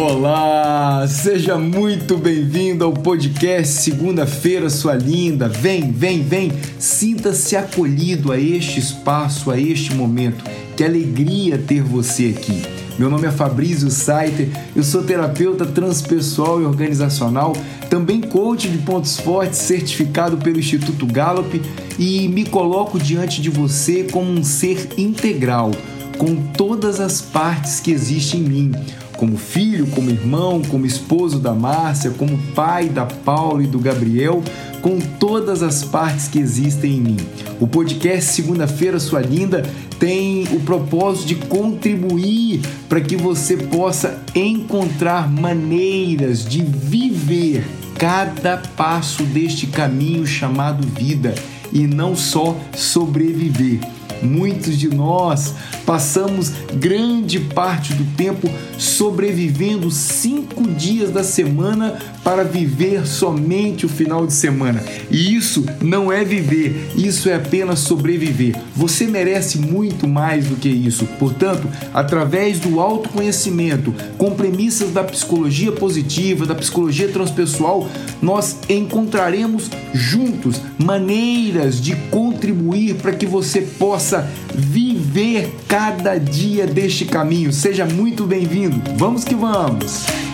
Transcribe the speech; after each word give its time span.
Olá, 0.00 1.04
seja 1.08 1.58
muito 1.58 2.16
bem-vindo 2.16 2.84
ao 2.84 2.92
podcast 2.92 3.82
Segunda-feira, 3.82 4.70
sua 4.70 4.94
linda. 4.94 5.48
Vem, 5.48 5.90
vem, 5.90 6.22
vem, 6.22 6.52
sinta-se 6.78 7.56
acolhido 7.56 8.30
a 8.30 8.38
este 8.38 8.78
espaço, 8.78 9.50
a 9.50 9.58
este 9.58 9.92
momento. 9.92 10.44
Que 10.76 10.84
alegria 10.84 11.58
ter 11.58 11.82
você 11.82 12.32
aqui. 12.38 12.62
Meu 12.96 13.10
nome 13.10 13.26
é 13.26 13.32
Fabrício 13.32 13.90
Saiter, 13.90 14.48
eu 14.76 14.84
sou 14.84 15.02
terapeuta 15.02 15.66
transpessoal 15.66 16.62
e 16.62 16.64
organizacional, 16.64 17.56
também 17.90 18.20
coach 18.20 18.68
de 18.68 18.78
pontos 18.78 19.18
fortes 19.18 19.58
certificado 19.58 20.36
pelo 20.36 20.60
Instituto 20.60 21.06
Gallup 21.06 21.60
e 21.98 22.28
me 22.28 22.44
coloco 22.44 23.00
diante 23.00 23.42
de 23.42 23.50
você 23.50 24.04
como 24.04 24.30
um 24.30 24.44
ser 24.44 24.90
integral, 24.96 25.72
com 26.18 26.36
todas 26.36 27.00
as 27.00 27.20
partes 27.20 27.80
que 27.80 27.90
existem 27.90 28.40
em 28.40 28.44
mim 28.44 28.72
como 29.18 29.36
filho, 29.36 29.88
como 29.88 30.08
irmão, 30.08 30.62
como 30.62 30.86
esposo 30.86 31.40
da 31.40 31.52
Márcia, 31.52 32.12
como 32.12 32.38
pai 32.54 32.88
da 32.88 33.04
Paula 33.04 33.64
e 33.64 33.66
do 33.66 33.80
Gabriel, 33.80 34.42
com 34.80 35.00
todas 35.00 35.60
as 35.60 35.82
partes 35.82 36.28
que 36.28 36.38
existem 36.38 36.92
em 36.92 37.00
mim. 37.00 37.16
O 37.60 37.66
podcast 37.66 38.30
Segunda-feira 38.30 39.00
Sua 39.00 39.20
Linda 39.20 39.68
tem 39.98 40.44
o 40.52 40.60
propósito 40.60 41.26
de 41.26 41.34
contribuir 41.34 42.62
para 42.88 43.00
que 43.00 43.16
você 43.16 43.56
possa 43.56 44.22
encontrar 44.36 45.28
maneiras 45.28 46.44
de 46.44 46.62
viver 46.62 47.66
cada 47.98 48.58
passo 48.76 49.24
deste 49.24 49.66
caminho 49.66 50.24
chamado 50.24 50.86
vida 50.86 51.34
e 51.72 51.88
não 51.88 52.14
só 52.14 52.56
sobreviver. 52.72 53.97
Muitos 54.22 54.76
de 54.76 54.88
nós 54.88 55.54
passamos 55.86 56.52
grande 56.74 57.40
parte 57.40 57.92
do 57.94 58.04
tempo 58.16 58.48
sobrevivendo 58.78 59.90
cinco 59.90 60.68
dias 60.68 61.10
da 61.10 61.22
semana 61.22 61.98
para 62.28 62.44
viver 62.44 63.06
somente 63.06 63.86
o 63.86 63.88
final 63.88 64.26
de 64.26 64.34
semana. 64.34 64.84
E 65.10 65.34
isso 65.34 65.64
não 65.80 66.12
é 66.12 66.22
viver, 66.22 66.90
isso 66.94 67.26
é 67.30 67.36
apenas 67.36 67.78
sobreviver. 67.78 68.54
Você 68.76 69.06
merece 69.06 69.56
muito 69.56 70.06
mais 70.06 70.44
do 70.44 70.56
que 70.56 70.68
isso. 70.68 71.06
Portanto, 71.18 71.66
através 71.94 72.60
do 72.60 72.80
autoconhecimento, 72.80 73.94
com 74.18 74.32
premissas 74.32 74.90
da 74.90 75.02
psicologia 75.02 75.72
positiva, 75.72 76.44
da 76.44 76.54
psicologia 76.54 77.08
transpessoal, 77.08 77.88
nós 78.20 78.58
encontraremos 78.68 79.70
juntos 79.94 80.60
maneiras 80.76 81.80
de 81.80 81.96
contribuir 82.10 82.96
para 82.96 83.12
que 83.12 83.24
você 83.24 83.62
possa 83.62 84.30
viver 84.54 85.56
cada 85.66 86.18
dia 86.18 86.66
deste 86.66 87.06
caminho. 87.06 87.54
Seja 87.54 87.86
muito 87.86 88.26
bem-vindo. 88.26 88.82
Vamos 88.98 89.24
que 89.24 89.34
vamos! 89.34 90.27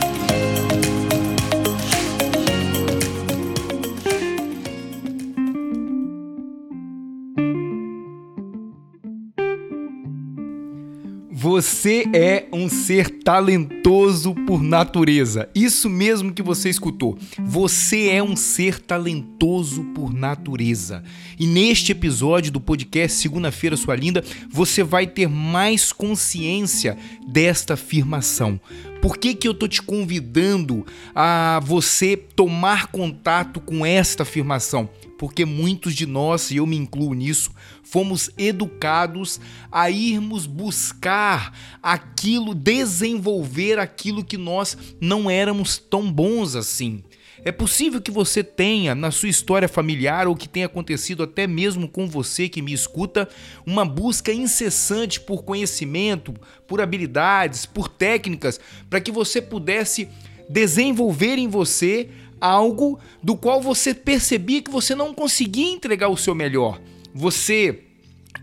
Você 11.55 12.05
é 12.12 12.48
um 12.52 12.69
ser 12.69 13.08
talentoso 13.20 14.34
por 14.34 14.60
natureza. 14.60 15.48
Isso 15.55 15.88
mesmo 15.88 16.33
que 16.33 16.42
você 16.42 16.69
escutou. 16.69 17.16
Você 17.38 18.08
é 18.08 18.20
um 18.20 18.34
ser 18.34 18.80
talentoso 18.80 19.84
por 19.94 20.12
natureza. 20.12 21.05
E 21.38 21.46
neste 21.46 21.92
episódio 21.92 22.50
do 22.50 22.61
podcast 22.61 23.19
Segunda-feira 23.19 23.77
Sua 23.77 23.94
Linda, 23.94 24.24
você 24.50 24.83
vai 24.83 25.06
ter 25.06 25.28
mais 25.28 25.92
consciência 25.92 26.98
desta 27.24 27.74
afirmação. 27.74 28.61
Por 29.00 29.16
que, 29.16 29.33
que 29.33 29.46
eu 29.46 29.55
tô 29.55 29.68
te 29.68 29.80
convidando 29.80 30.84
a 31.14 31.61
você 31.62 32.17
tomar 32.17 32.89
contato 32.89 33.61
com 33.61 33.86
esta 33.86 34.24
afirmação? 34.24 34.89
Porque 35.24 35.46
muitos 35.46 35.95
de 35.95 36.05
nós, 36.05 36.51
e 36.51 36.58
eu 36.58 36.67
me 36.67 36.77
incluo 36.77 37.14
nisso, 37.14 37.51
fomos 37.83 38.29
educados 38.36 39.40
a 39.73 39.89
irmos 39.89 40.45
buscar 40.45 41.58
aquilo, 41.83 42.55
desenvolver 42.55 43.79
aquilo 43.79 44.23
que 44.23 44.36
nós 44.36 44.77
não 45.01 45.30
éramos 45.30 45.79
tão 45.79 46.13
bons 46.13 46.55
assim. 46.55 47.02
É 47.42 47.51
possível 47.51 48.02
que 48.02 48.11
você 48.11 48.45
tenha 48.45 48.95
na 48.95 49.11
sua 49.11 49.30
história 49.30 49.67
familiar 49.67 50.29
ou 50.29 50.36
que 50.36 50.46
tenha 50.46 50.67
acontecido 50.67 51.23
até 51.23 51.46
mesmo 51.46 51.89
com 51.89 52.07
você 52.07 52.46
que 52.46 52.61
me 52.61 52.74
escuta, 52.74 53.27
uma 53.64 53.86
busca 53.86 54.30
incessante 54.30 55.18
por 55.18 55.42
conhecimento, 55.42 56.34
por 56.68 56.83
habilidades, 56.83 57.64
por 57.64 57.89
técnicas, 57.89 58.61
para 58.90 59.01
que 59.01 59.11
você 59.11 59.40
pudesse 59.40 60.07
desenvolver 60.51 61.39
em 61.39 61.48
você 61.48 62.11
algo 62.44 62.98
do 63.22 63.34
qual 63.34 63.62
você 63.62 63.94
percebia 63.94 64.60
que 64.60 64.70
você 64.70 64.94
não 64.94 65.14
conseguia 65.14 65.72
entregar 65.72 66.10
o 66.10 66.16
seu 66.16 66.34
melhor. 66.34 66.78
Você 67.14 67.84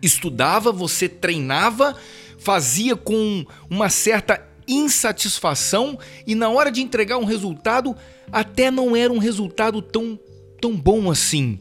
estudava, 0.02 0.72
você 0.72 1.08
treinava, 1.08 1.96
fazia 2.40 2.96
com 2.96 3.46
uma 3.70 3.90
certa 3.90 4.44
insatisfação 4.68 6.00
e 6.26 6.34
na 6.34 6.50
hora 6.50 6.72
de 6.72 6.82
entregar 6.82 7.18
um 7.18 7.26
resultado 7.26 7.96
até 8.32 8.72
não 8.72 8.96
era 8.96 9.14
um 9.14 9.20
resultado 9.20 9.82
tão, 9.84 10.20
tão 10.60 10.76
bom 10.76 11.12
assim. 11.12 11.60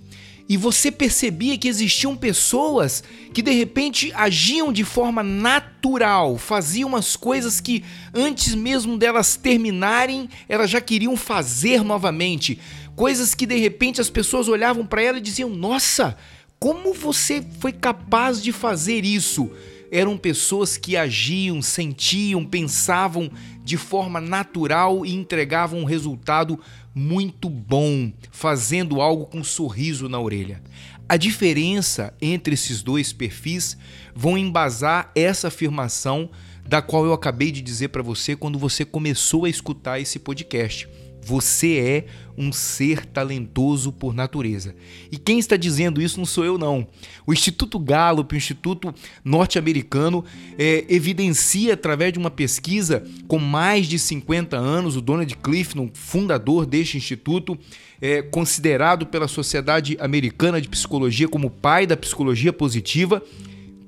E 0.51 0.57
você 0.57 0.91
percebia 0.91 1.57
que 1.57 1.69
existiam 1.69 2.17
pessoas 2.17 3.05
que 3.33 3.41
de 3.41 3.53
repente 3.53 4.13
agiam 4.17 4.73
de 4.73 4.83
forma 4.83 5.23
natural, 5.23 6.37
faziam 6.37 6.97
as 6.97 7.15
coisas 7.15 7.61
que 7.61 7.85
antes 8.13 8.57
mesmo 8.57 8.99
delas 8.99 9.37
terminarem, 9.37 10.29
elas 10.49 10.69
já 10.69 10.81
queriam 10.81 11.17
fazer 11.17 11.85
novamente. 11.85 12.59
Coisas 12.97 13.33
que 13.33 13.47
de 13.47 13.59
repente 13.59 14.01
as 14.01 14.11
pessoas 14.11 14.49
olhavam 14.49 14.85
para 14.85 15.01
ela 15.01 15.19
e 15.19 15.21
diziam: 15.21 15.51
Nossa, 15.51 16.17
como 16.59 16.93
você 16.95 17.47
foi 17.61 17.71
capaz 17.71 18.43
de 18.43 18.51
fazer 18.51 19.05
isso? 19.05 19.53
eram 19.91 20.17
pessoas 20.17 20.77
que 20.77 20.97
agiam, 20.97 21.61
sentiam, 21.61 22.45
pensavam 22.45 23.29
de 23.65 23.77
forma 23.77 24.21
natural 24.21 25.05
e 25.05 25.15
entregavam 25.15 25.81
um 25.81 25.85
resultado 25.85 26.59
muito 26.95 27.49
bom, 27.49 28.13
fazendo 28.31 29.01
algo 29.01 29.27
com 29.27 29.39
um 29.39 29.45
sorriso 29.45 30.09
na 30.09 30.21
orelha. 30.21 30.63
A 31.09 31.17
diferença 31.17 32.15
entre 32.21 32.55
esses 32.55 32.83
dois 32.83 33.13
perfis 33.13 33.77
vão 34.15 34.39
embasar 34.39 35.11
essa 35.15 35.49
afirmação 35.49 36.31
da 36.67 36.81
qual 36.81 37.05
eu 37.05 37.13
acabei 37.13 37.51
de 37.51 37.61
dizer 37.61 37.89
para 37.89 38.03
você 38.03 38.37
quando 38.37 38.59
você 38.59 38.85
começou 38.85 39.45
a 39.45 39.49
escutar 39.49 39.99
esse 39.99 40.19
podcast. 40.21 40.89
Você 41.23 41.77
é 41.79 42.07
um 42.37 42.51
ser 42.53 43.05
talentoso 43.05 43.93
por 43.93 44.15
natureza. 44.15 44.75
E 45.13 45.19
quem 45.19 45.39
está 45.39 45.57
dizendo 45.57 46.01
isso 46.01 46.19
não 46.19 46.25
sou 46.25 46.45
eu, 46.45 46.57
não. 46.57 46.87
O 47.27 47.33
Instituto 47.33 47.79
Gallup, 47.79 48.35
o 48.35 48.37
Instituto 48.37 48.95
norte-americano, 49.23 50.25
é, 50.59 50.85
evidencia 50.89 51.75
através 51.75 52.13
de 52.13 52.19
uma 52.19 52.31
pesquisa 52.31 53.05
com 53.29 53.39
mais 53.39 53.87
de 53.87 53.99
50 53.99 54.57
anos, 54.57 54.97
o 54.97 55.01
Donald 55.01 55.37
Clifton, 55.37 55.91
fundador 55.93 56.65
deste 56.65 56.97
instituto, 56.97 57.59
é 58.01 58.23
considerado 58.23 59.05
pela 59.05 59.29
Sociedade 59.29 59.97
Americana 60.01 60.61
de 60.61 60.69
Psicologia 60.69 61.29
como 61.29 61.51
pai 61.51 61.87
da 61.87 61.97
psicologia 61.97 62.53
positiva, 62.53 63.23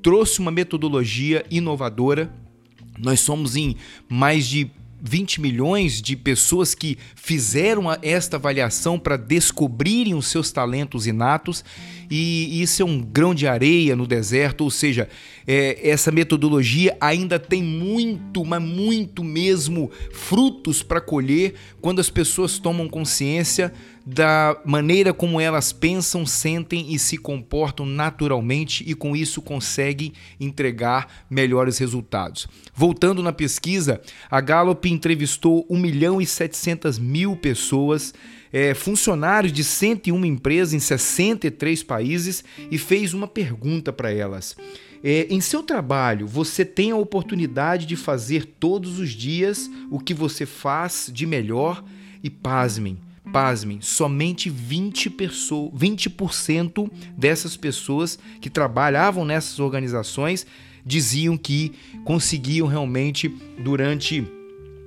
trouxe 0.03 0.41
uma 0.41 0.51
metodologia 0.51 1.45
inovadora. 1.51 2.31
Nós 2.99 3.21
somos 3.21 3.57
em 3.57 3.77
mais 4.09 4.47
de 4.47 4.71
20 5.03 5.41
milhões 5.41 6.01
de 6.01 6.15
pessoas 6.15 6.77
que 6.77 6.97
fizeram 7.17 7.87
esta 8.01 8.37
avaliação 8.37 8.99
para 8.99 9.17
descobrirem 9.17 10.15
os 10.15 10.29
seus 10.29 10.53
talentos 10.53 11.09
inatos, 11.09 11.65
e 12.09 12.63
isso 12.63 12.83
é 12.83 12.85
um 12.85 13.01
grão 13.01 13.35
de 13.35 13.49
areia 13.49 13.97
no 13.97 14.07
deserto, 14.07 14.63
ou 14.63 14.71
seja, 14.71 15.09
é, 15.45 15.91
essa 15.91 16.13
metodologia 16.13 16.97
ainda 17.01 17.39
tem 17.39 17.63
muito, 17.63 18.45
mas 18.45 18.63
muito 18.63 19.25
mesmo 19.25 19.91
frutos 20.13 20.83
para 20.83 21.01
colher 21.01 21.55
quando 21.81 22.01
as 22.01 22.09
pessoas 22.09 22.59
tomam 22.59 22.89
consciência 22.89 23.73
da 24.05 24.61
maneira 24.65 25.13
como 25.13 25.41
elas 25.41 25.73
pensam, 25.73 26.27
sentem 26.27 26.93
e 26.93 26.99
se 26.99 27.17
comportam 27.17 27.87
naturalmente 27.87 28.85
e 28.87 28.95
com 28.95 29.15
isso 29.15 29.41
conseguem 29.41 30.13
entregar 30.41 31.25
melhores 31.31 31.79
resultados. 31.79 32.49
Voltando 32.75 33.23
na 33.23 33.33
pesquisa, 33.33 34.01
a 34.31 34.41
Gallup 34.41 34.89
entrevistou 34.91 35.67
1 35.71 35.79
milhão 35.79 36.21
e 36.21 36.27
700 36.27 36.99
mil 36.99 37.37
pessoas, 37.37 38.13
é, 38.53 38.75
funcionários 38.75 39.53
de 39.53 39.65
101 39.65 40.25
empresas 40.25 40.75
em 40.75 40.81
63 40.81 41.83
países 41.83 42.45
e 42.71 42.77
fez 42.77 43.15
uma 43.15 43.29
pergunta 43.29 43.93
para 43.93 44.13
elas. 44.13 44.57
É, 45.05 45.27
em 45.31 45.41
seu 45.41 45.63
trabalho, 45.63 46.27
você 46.27 46.65
tem 46.65 46.91
a 46.91 46.97
oportunidade 46.97 47.87
de 47.87 47.97
fazer 47.97 48.45
todos 48.45 48.99
os 48.99 49.11
dias 49.11 49.71
o 49.91 49.99
que 49.99 50.15
você 50.15 50.47
faz 50.47 51.11
de 51.13 51.27
melhor 51.27 51.83
e 52.23 52.31
pasmem 52.31 52.99
Pasmem, 53.33 53.81
somente 53.81 54.51
20%, 54.51 55.11
pessoa, 55.17 55.71
20 55.75 56.11
dessas 57.17 57.57
pessoas 57.57 58.19
que 58.41 58.51
trabalhavam 58.51 59.25
nessas 59.25 59.59
organizações 59.59 60.47
diziam 60.85 61.37
que 61.37 61.73
conseguiam 62.05 62.67
realmente, 62.67 63.29
durante 63.59 64.27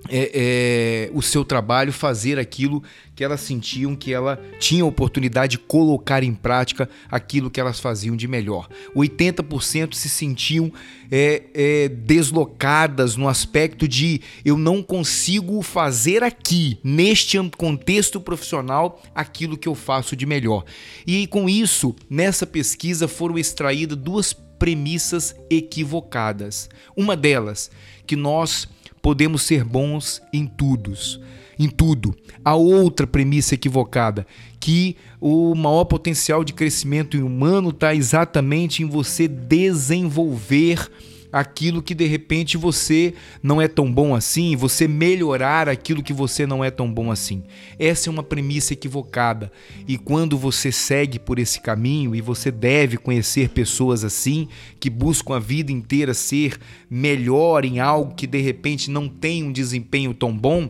é, 0.10 1.10
é, 1.10 1.12
o 1.14 1.22
seu 1.22 1.44
trabalho, 1.44 1.92
fazer 1.92 2.38
aquilo 2.38 2.84
que 3.16 3.24
elas 3.24 3.40
sentiam 3.40 3.96
que 3.96 4.14
ela 4.14 4.40
tinha 4.60 4.86
oportunidade 4.86 5.52
de 5.52 5.58
colocar 5.58 6.22
em 6.22 6.34
prática 6.34 6.90
aquilo 7.10 7.50
que 7.50 7.60
elas 7.60 7.80
faziam 7.80 8.16
de 8.16 8.28
melhor. 8.28 8.68
80% 8.96 9.94
se 9.94 10.10
sentiam 10.10 10.72
é, 11.10 11.44
é, 11.54 11.88
deslocadas 11.88 13.16
no 13.16 13.30
aspecto 13.30 13.88
de 13.88 14.22
eu 14.44 14.58
não 14.58 14.84
consigo 14.84 15.62
fazer 15.62 16.24
aqui, 16.24 16.78
neste 16.84 17.38
contexto 17.58 18.20
profissional, 18.20 19.02
aquilo 19.14 19.58
que 19.58 19.68
eu 19.68 19.76
faço 19.76 20.16
de 20.16 20.26
melhor. 20.26 20.66
E 21.08 21.26
com 21.28 21.48
isso, 21.48 21.96
nessa 22.10 22.46
pesquisa 22.46 23.08
foram 23.08 23.38
extraídas 23.38 23.98
duas 23.98 24.34
premissas 24.34 25.36
equivocadas. 25.50 26.70
Uma 26.96 27.16
delas, 27.16 27.72
que 28.06 28.16
nós 28.16 28.68
podemos 29.02 29.44
ser 29.44 29.64
bons 29.64 30.22
em 30.34 30.48
todos, 30.48 31.20
em 31.58 31.70
tudo. 31.70 32.16
A 32.44 32.56
outra 32.56 33.08
premissa 33.08 33.56
equivocada, 33.56 34.26
que 34.60 34.96
o 35.20 35.56
maior 35.56 35.86
potencial 35.86 36.44
de 36.44 36.54
crescimento 36.54 37.18
humano 37.18 37.70
está 37.70 37.94
exatamente 37.94 38.84
em 38.84 38.86
você 38.86 39.28
desenvolver 39.28 40.90
aquilo 41.36 41.84
que 41.84 41.94
de 41.94 42.06
repente 42.06 42.56
você 42.56 43.14
não 43.44 43.62
é 43.62 43.68
tão 43.68 43.92
bom 43.92 44.16
assim, 44.16 44.56
você 44.56 44.88
melhorar 44.88 45.68
aquilo 45.68 46.02
que 46.02 46.14
você 46.14 46.48
não 46.48 46.64
é 46.64 46.72
tão 46.72 46.90
bom 46.90 47.12
assim. 47.12 47.44
Essa 47.78 48.10
é 48.10 48.12
uma 48.12 48.24
premissa 48.24 48.72
equivocada. 48.72 49.52
E 49.86 49.98
quando 49.98 50.38
você 50.38 50.72
segue 50.72 51.20
por 51.20 51.38
esse 51.38 51.60
caminho, 51.60 52.16
e 52.16 52.22
você 52.22 52.50
deve 52.50 52.96
conhecer 52.96 53.50
pessoas 53.50 54.06
assim, 54.06 54.48
que 54.80 54.90
buscam 54.90 55.36
a 55.36 55.40
vida 55.40 55.74
inteira 55.74 56.14
ser 56.14 56.58
melhor 56.90 57.66
em 57.66 57.82
algo 57.82 58.16
que 58.16 58.26
de 58.26 58.40
repente 58.40 58.90
não 58.90 59.10
tem 59.10 59.44
um 59.44 59.52
desempenho 59.52 60.14
tão 60.14 60.36
bom, 60.36 60.70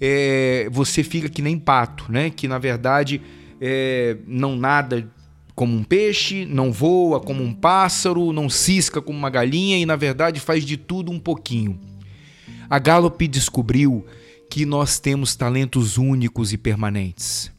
é, 0.00 0.68
você 0.70 1.02
fica 1.02 1.28
que 1.28 1.42
nem 1.42 1.58
pato, 1.58 2.10
né? 2.10 2.30
Que 2.30 2.48
na 2.48 2.58
verdade 2.58 3.20
é, 3.60 4.16
não 4.26 4.56
nada 4.56 5.08
como 5.54 5.76
um 5.76 5.84
peixe, 5.84 6.44
não 6.44 6.72
voa 6.72 7.20
como 7.20 7.42
um 7.42 7.52
pássaro, 7.52 8.32
não 8.32 8.50
cisca 8.50 9.00
como 9.00 9.18
uma 9.18 9.30
galinha 9.30 9.78
e, 9.78 9.86
na 9.86 9.96
verdade, 9.96 10.40
faz 10.40 10.64
de 10.64 10.76
tudo 10.76 11.12
um 11.12 11.18
pouquinho. 11.18 11.78
A 12.68 12.78
Gallup 12.78 13.26
descobriu 13.28 14.04
que 14.50 14.66
nós 14.66 14.98
temos 14.98 15.36
talentos 15.36 15.96
únicos 15.96 16.52
e 16.52 16.58
permanentes 16.58 17.52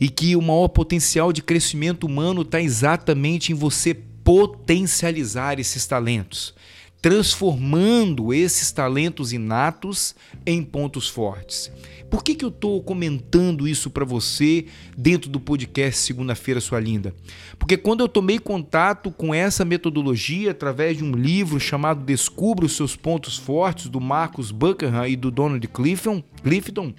e 0.00 0.08
que 0.08 0.36
o 0.36 0.42
maior 0.42 0.68
potencial 0.68 1.32
de 1.32 1.42
crescimento 1.42 2.04
humano 2.06 2.42
está 2.42 2.60
exatamente 2.60 3.52
em 3.52 3.54
você 3.54 3.94
potencializar 3.94 5.58
esses 5.58 5.86
talentos 5.86 6.54
transformando 7.00 8.34
esses 8.34 8.72
talentos 8.72 9.32
inatos 9.32 10.14
em 10.44 10.62
pontos 10.62 11.08
fortes. 11.08 11.70
Por 12.10 12.24
que, 12.24 12.34
que 12.34 12.44
eu 12.44 12.48
estou 12.48 12.82
comentando 12.82 13.68
isso 13.68 13.90
para 13.90 14.04
você 14.04 14.64
dentro 14.96 15.28
do 15.28 15.38
podcast 15.38 16.00
Segunda-feira, 16.00 16.60
sua 16.60 16.80
linda? 16.80 17.14
Porque 17.58 17.76
quando 17.76 18.00
eu 18.00 18.08
tomei 18.08 18.38
contato 18.38 19.10
com 19.10 19.34
essa 19.34 19.64
metodologia 19.64 20.52
através 20.52 20.96
de 20.96 21.04
um 21.04 21.12
livro 21.12 21.60
chamado 21.60 22.04
Descubra 22.04 22.64
os 22.64 22.74
Seus 22.74 22.96
Pontos 22.96 23.36
Fortes, 23.36 23.88
do 23.88 24.00
Marcus 24.00 24.50
Buckingham 24.50 25.06
e 25.06 25.16
do 25.16 25.30
Donald 25.30 25.66
Clifton, 25.68 26.22
Clifton 26.42 26.94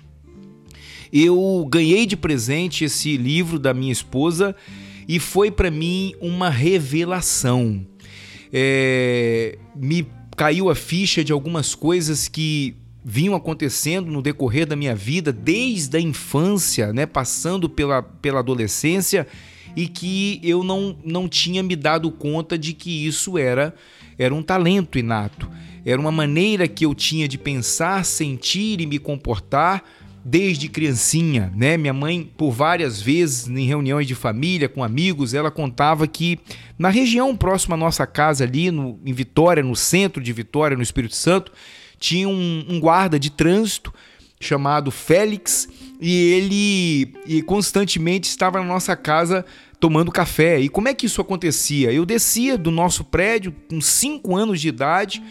eu 1.12 1.68
ganhei 1.68 2.06
de 2.06 2.16
presente 2.16 2.86
esse 2.86 3.18
livro 3.18 3.58
da 3.58 3.74
minha 3.74 3.92
esposa 3.92 4.56
e 5.08 5.18
foi 5.18 5.50
para 5.50 5.72
mim 5.72 6.14
uma 6.22 6.52
revelação 6.52 7.84
é, 8.52 9.58
me 9.76 10.08
caiu 10.36 10.70
a 10.70 10.76
ficha 10.76 11.24
de 11.24 11.32
algumas 11.32 11.76
coisas 11.76 12.28
que 12.28 12.76
vinham 13.04 13.36
acontecendo 13.36 14.12
no 14.12 14.22
decorrer 14.22 14.66
da 14.66 14.76
minha 14.76 14.96
vida, 14.96 15.32
desde 15.32 15.98
a 15.98 16.00
infância, 16.00 16.94
né, 16.94 17.06
passando 17.06 17.70
pela, 17.70 18.02
pela 18.02 18.40
adolescência, 18.40 19.28
e 19.76 19.88
que 19.88 20.40
eu 20.44 20.64
não, 20.64 20.98
não 21.04 21.28
tinha 21.28 21.64
me 21.64 21.76
dado 21.76 22.12
conta 22.12 22.58
de 22.58 22.74
que 22.74 23.06
isso 23.06 23.38
era, 23.38 23.74
era 24.18 24.34
um 24.34 24.42
talento 24.42 24.98
inato. 24.98 25.50
Era 25.86 26.00
uma 26.00 26.12
maneira 26.12 26.68
que 26.68 26.86
eu 26.86 26.94
tinha 26.94 27.28
de 27.28 27.38
pensar, 27.38 28.04
sentir 28.04 28.82
e 28.82 28.86
me 28.86 29.00
comportar 29.00 29.84
desde 30.24 30.68
criancinha, 30.68 31.52
né? 31.56 31.78
Minha 31.78 31.94
mãe, 31.94 32.30
por 32.38 32.52
várias 32.52 33.02
vezes 33.02 33.48
em 33.48 33.66
reuniões 33.66 34.08
de 34.08 34.16
família, 34.16 34.70
com 34.70 34.84
amigos, 34.84 35.34
ela 35.34 35.50
contava 35.50 36.08
que 36.08 36.40
na 36.78 36.90
região 36.90 37.36
próxima 37.36 37.76
à 37.76 37.78
nossa 37.78 38.06
casa 38.06 38.44
ali, 38.44 38.72
no, 38.72 39.00
em 39.06 39.14
Vitória, 39.14 39.64
no 39.64 39.76
centro 39.76 40.22
de 40.22 40.34
Vitória, 40.34 40.76
no 40.76 40.84
Espírito 40.84 41.16
Santo, 41.16 41.52
tinha 41.98 42.28
um, 42.28 42.66
um 42.70 42.80
guarda 42.80 43.20
de 43.20 43.30
trânsito 43.30 43.94
chamado 44.40 44.90
Félix 44.90 45.68
e 46.00 46.16
ele 46.34 47.14
e 47.26 47.42
constantemente 47.42 48.30
estava 48.30 48.60
na 48.60 48.66
nossa 48.66 48.96
casa 48.96 49.46
tomando 49.80 50.12
café. 50.12 50.60
E 50.60 50.70
como 50.70 50.88
é 50.88 50.94
que 50.94 51.06
isso 51.06 51.22
acontecia? 51.22 51.92
Eu 51.92 52.06
descia 52.06 52.58
do 52.58 52.72
nosso 52.72 53.04
prédio 53.04 53.54
com 53.70 53.82
5 53.82 54.36
anos 54.36 54.62
de 54.62 54.70
idade 54.70 55.22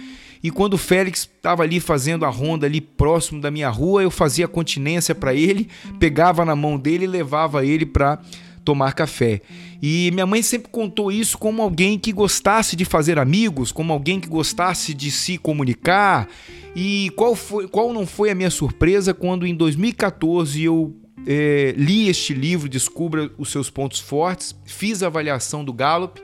e 0.43 0.51
quando 0.51 0.75
o 0.75 0.79
Félix 0.79 1.21
estava 1.21 1.63
ali 1.63 1.81
fazendo 1.81 2.25
a 2.25 2.29
ronda 2.29 2.67
ali 2.67 2.81
próximo 2.81 3.41
da 3.41 3.51
minha 3.51 3.69
rua, 3.69 4.03
eu 4.03 4.11
fazia 4.11 4.47
continência 4.47 5.15
para 5.15 5.35
ele, 5.35 5.69
pegava 5.99 6.45
na 6.45 6.55
mão 6.55 6.79
dele 6.79 7.05
e 7.05 7.09
levava 7.09 7.65
ele 7.65 7.85
para 7.85 8.21
tomar 8.65 8.93
café. 8.93 9.41
E 9.81 10.11
minha 10.13 10.27
mãe 10.27 10.43
sempre 10.43 10.71
contou 10.71 11.11
isso 11.11 11.39
como 11.39 11.63
alguém 11.63 11.99
que 11.99 12.13
gostasse 12.13 12.77
de 12.77 12.85
fazer 12.85 13.19
amigos, 13.19 13.73
como 13.73 13.93
alguém 13.93 14.21
que 14.21 14.29
gostasse 14.29 14.93
de 14.93 15.11
se 15.11 15.39
comunicar. 15.39 16.29
E 16.77 17.11
qual, 17.17 17.35
foi, 17.35 17.67
qual 17.67 17.93
não 17.93 18.07
foi 18.07 18.31
a 18.31 18.35
minha 18.35 18.51
surpresa 18.51 19.15
quando 19.15 19.47
em 19.47 19.55
2014 19.55 20.63
eu 20.63 20.95
é, 21.27 21.75
li 21.77 22.09
este 22.09 22.35
livro, 22.35 22.69
Descubra 22.69 23.31
os 23.39 23.51
Seus 23.51 23.71
Pontos 23.71 24.01
Fortes, 24.01 24.55
fiz 24.65 25.03
a 25.03 25.07
avaliação 25.07 25.65
do 25.65 25.73
Gallup 25.73 26.21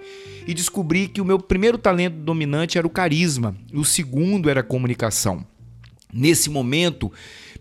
e 0.46 0.55
descobri 0.55 1.08
que 1.08 1.20
o 1.20 1.25
meu 1.25 1.38
primeiro 1.38 1.79
talento 1.79 2.17
dominante 2.17 2.76
era 2.79 2.87
o 2.87 2.91
carisma, 2.91 3.56
e 3.73 3.79
o 3.79 3.85
segundo 3.85 4.50
era 4.50 4.61
a 4.61 4.64
comunicação. 4.64 5.46
Nesse 6.12 6.49
momento, 6.49 7.11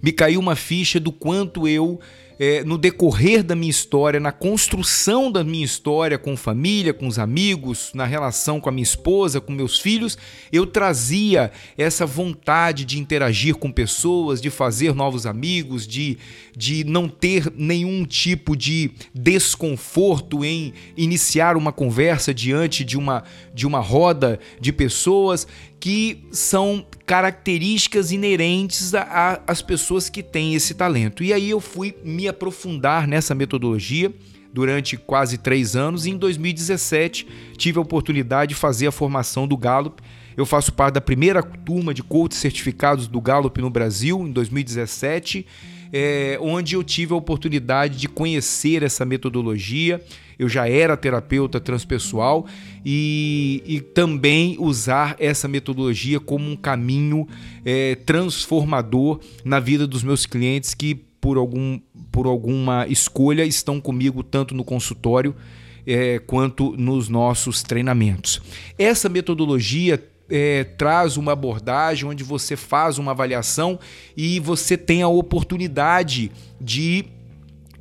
me 0.01 0.12
caiu 0.12 0.39
uma 0.39 0.56
ficha 0.56 1.00
do 1.00 1.12
quanto 1.12 1.68
eu 1.68 2.00
é, 2.45 2.61
no 2.61 2.77
decorrer 2.77 3.41
da 3.41 3.55
minha 3.55 3.69
história, 3.69 4.19
na 4.19 4.33
construção 4.33 5.31
da 5.31 5.45
minha 5.45 5.63
história 5.63 6.17
com 6.17 6.35
família, 6.35 6.93
com 6.93 7.07
os 7.07 7.17
amigos, 7.17 7.91
na 7.93 8.03
relação 8.03 8.59
com 8.59 8.67
a 8.67 8.71
minha 8.71 8.83
esposa, 8.83 9.39
com 9.39 9.53
meus 9.53 9.79
filhos, 9.79 10.17
eu 10.51 10.67
trazia 10.67 11.53
essa 11.77 12.05
vontade 12.05 12.83
de 12.83 13.00
interagir 13.00 13.55
com 13.55 13.71
pessoas, 13.71 14.41
de 14.41 14.50
fazer 14.50 14.93
novos 14.93 15.25
amigos, 15.25 15.88
de, 15.88 16.17
de 16.53 16.83
não 16.83 17.07
ter 17.07 17.50
nenhum 17.55 18.03
tipo 18.03 18.57
de 18.57 18.91
desconforto 19.13 20.43
em 20.43 20.73
iniciar 20.97 21.55
uma 21.55 21.71
conversa 21.71 22.33
diante 22.33 22.83
de 22.83 22.97
uma, 22.97 23.23
de 23.53 23.65
uma 23.65 23.79
roda 23.79 24.38
de 24.59 24.73
pessoas 24.73 25.47
que 25.83 26.23
são 26.31 26.85
características 27.05 28.13
inerentes 28.13 28.93
às 29.45 29.62
pessoas 29.62 30.09
que 30.09 30.23
têm 30.23 30.55
esse 30.55 30.73
talento. 30.73 31.21
E 31.21 31.33
aí 31.33 31.50
eu 31.50 31.59
fui 31.59 31.93
me 32.05 32.25
aprofundar 32.33 33.07
nessa 33.07 33.33
metodologia 33.33 34.13
durante 34.51 34.97
quase 34.97 35.37
três 35.37 35.75
anos 35.75 36.05
e 36.05 36.11
em 36.11 36.17
2017 36.17 37.27
tive 37.57 37.79
a 37.79 37.81
oportunidade 37.81 38.49
de 38.49 38.55
fazer 38.55 38.87
a 38.87 38.91
formação 38.91 39.47
do 39.47 39.57
Gallup. 39.57 40.01
Eu 40.35 40.45
faço 40.45 40.73
parte 40.73 40.95
da 40.95 41.01
primeira 41.01 41.41
turma 41.41 41.93
de 41.93 42.03
coaches 42.03 42.39
certificados 42.39 43.07
do 43.07 43.21
Gallup 43.21 43.59
no 43.61 43.69
Brasil 43.69 44.27
em 44.27 44.31
2017 44.31 45.45
é, 45.93 46.39
onde 46.41 46.75
eu 46.75 46.83
tive 46.83 47.13
a 47.13 47.15
oportunidade 47.15 47.99
de 47.99 48.07
conhecer 48.07 48.81
essa 48.81 49.05
metodologia. 49.05 50.01
Eu 50.39 50.49
já 50.49 50.67
era 50.67 50.97
terapeuta 50.97 51.59
transpessoal 51.59 52.47
e, 52.83 53.61
e 53.63 53.79
também 53.79 54.57
usar 54.59 55.15
essa 55.19 55.47
metodologia 55.47 56.19
como 56.19 56.49
um 56.49 56.55
caminho 56.55 57.27
é, 57.63 57.93
transformador 57.93 59.19
na 59.45 59.59
vida 59.59 59.85
dos 59.85 60.03
meus 60.03 60.25
clientes 60.25 60.73
que, 60.73 61.05
por, 61.24 61.38
algum, 61.38 61.80
por 62.12 62.25
alguma 62.25 62.86
escolha, 62.86 63.46
estão 63.46 63.80
comigo 63.80 64.22
tanto 64.22 64.53
no 64.53 64.62
consultório 64.62 65.34
é, 65.88 66.20
quanto 66.20 66.75
nos 66.75 67.08
nossos 67.08 67.63
treinamentos. 67.63 68.42
Essa 68.77 69.08
metodologia 69.08 70.06
é, 70.30 70.65
traz 70.65 71.15
uma 71.15 71.32
abordagem 71.32 72.10
onde 72.10 72.25
você 72.25 72.58
faz 72.58 72.98
uma 72.98 73.12
avaliação 73.12 73.80
e 74.18 74.38
você 74.42 74.75
tem 74.75 75.01
a 75.01 75.08
oportunidade 75.08 76.30
de 76.60 77.06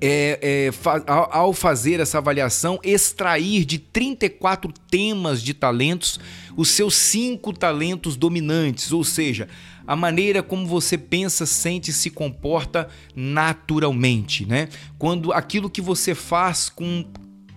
é, 0.01 0.67
é, 0.69 0.73
fa 0.73 1.03
ao 1.07 1.53
fazer 1.53 1.99
essa 1.99 2.19
avaliação, 2.19 2.79
extrair 2.83 3.65
de 3.65 3.79
34 3.79 4.73
temas 4.89 5.43
de 5.43 5.53
talentos 5.53 6.21
os 6.57 6.71
seus 6.71 6.95
cinco 6.95 7.53
talentos 7.53 8.15
dominantes, 8.17 8.93
ou 8.93 9.03
seja, 9.03 9.49
a 9.87 9.97
maneira 9.97 10.43
como 10.43 10.67
você 10.67 10.97
pensa, 10.97 11.47
sente 11.47 11.91
e 11.91 11.95
se 11.95 12.11
comporta 12.11 12.89
naturalmente, 13.15 14.47
né? 14.47 14.69
Quando 14.99 15.33
aquilo 15.33 15.71
que 15.71 15.81
você 15.81 16.15
faz 16.15 16.69
com 16.69 17.05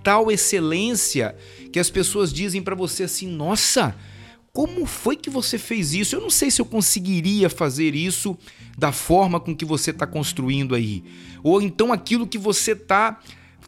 tal 0.04 0.32
excelência 0.32 1.36
que 1.72 1.80
as 1.80 1.90
pessoas 1.90 2.32
dizem 2.32 2.62
para 2.62 2.76
você 2.76 3.04
assim: 3.04 3.28
"Nossa, 3.28 3.96
como 4.56 4.86
foi 4.86 5.18
que 5.18 5.30
você 5.30 5.58
fez 5.58 5.94
isso? 5.94 6.16
Eu 6.16 6.22
não 6.22 6.30
sei 6.30 6.50
se 6.50 6.62
eu 6.62 6.66
conseguiria 6.66 7.50
fazer 7.50 7.94
isso 7.94 8.38
da 8.78 8.92
forma 8.92 9.38
com 9.38 9.54
que 9.54 9.66
você 9.66 9.92
está 9.92 10.08
construindo 10.08 10.74
aí. 10.74 11.04
Ou 11.44 11.62
então 11.62 11.92
aquilo 11.92 12.26
que 12.26 12.38
você 12.38 12.72
está 12.72 13.20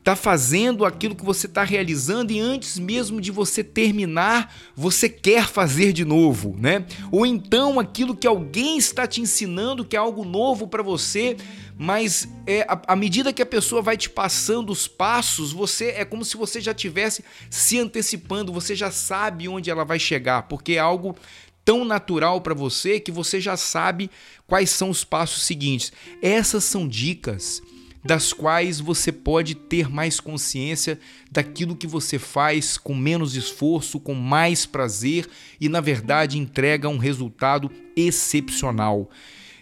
tá 0.08 0.16
fazendo, 0.16 0.86
aquilo 0.86 1.14
que 1.14 1.26
você 1.26 1.48
está 1.48 1.66
realizando 1.66 2.32
e 2.32 2.40
antes 2.40 2.80
mesmo 2.80 3.20
de 3.20 3.30
você 3.30 3.62
terminar, 3.62 4.56
você 4.74 5.10
quer 5.10 5.50
fazer 5.50 5.92
de 5.92 6.06
novo, 6.06 6.56
né? 6.58 6.86
Ou 7.12 7.26
então 7.26 7.78
aquilo 7.78 8.16
que 8.16 8.26
alguém 8.26 8.78
está 8.78 9.06
te 9.06 9.20
ensinando, 9.20 9.84
que 9.84 9.98
é 9.98 10.00
algo 10.00 10.24
novo 10.24 10.66
para 10.66 10.82
você, 10.82 11.36
mas 11.78 12.26
é, 12.48 12.66
à 12.88 12.96
medida 12.96 13.34
que 13.34 13.42
a 13.42 13.46
pessoa 13.46 13.82
vai 13.82 13.98
te 13.98 14.10
passando 14.10 14.72
os 14.72 14.88
passos, 14.88 15.52
você 15.52 15.88
é 15.88 16.06
como 16.06 16.24
se 16.24 16.38
você 16.38 16.62
já 16.62 16.74
tivesse 16.74 17.22
se 17.50 17.78
antecipando, 17.78 18.54
você 18.54 18.78
já 18.78 18.90
sabe 18.90 19.50
onde 19.50 19.70
ela 19.70 19.84
vai 19.84 20.00
chegar, 20.00 20.44
porque 20.44 20.76
é 20.76 20.80
algo 20.80 21.18
tão 21.66 21.84
natural 21.84 22.40
para 22.40 22.54
você 22.54 22.98
que 22.98 23.12
você 23.12 23.42
já 23.42 23.58
sabe 23.58 24.10
quais 24.48 24.70
são 24.70 24.90
os 24.90 25.04
passos 25.04 25.44
seguintes. 25.44 25.92
Essas 26.22 26.64
são 26.64 26.88
dicas 26.88 27.62
das 28.04 28.32
quais 28.32 28.80
você 28.80 29.12
pode 29.12 29.56
ter 29.56 29.89
mais 29.89 30.20
consciência 30.20 31.00
daquilo 31.32 31.75
que 31.75 31.88
você 31.88 32.18
faz 32.18 32.77
com 32.77 32.96
menos 32.96 33.36
esforço, 33.36 34.00
com 34.00 34.13
mais 34.13 34.66
prazer 34.66 35.27
e, 35.60 35.68
na 35.68 35.82
verdade, 35.82 36.38
entrega 36.38 36.88
um 36.88 36.98
resultado 36.98 37.70
excepcional. 37.96 39.10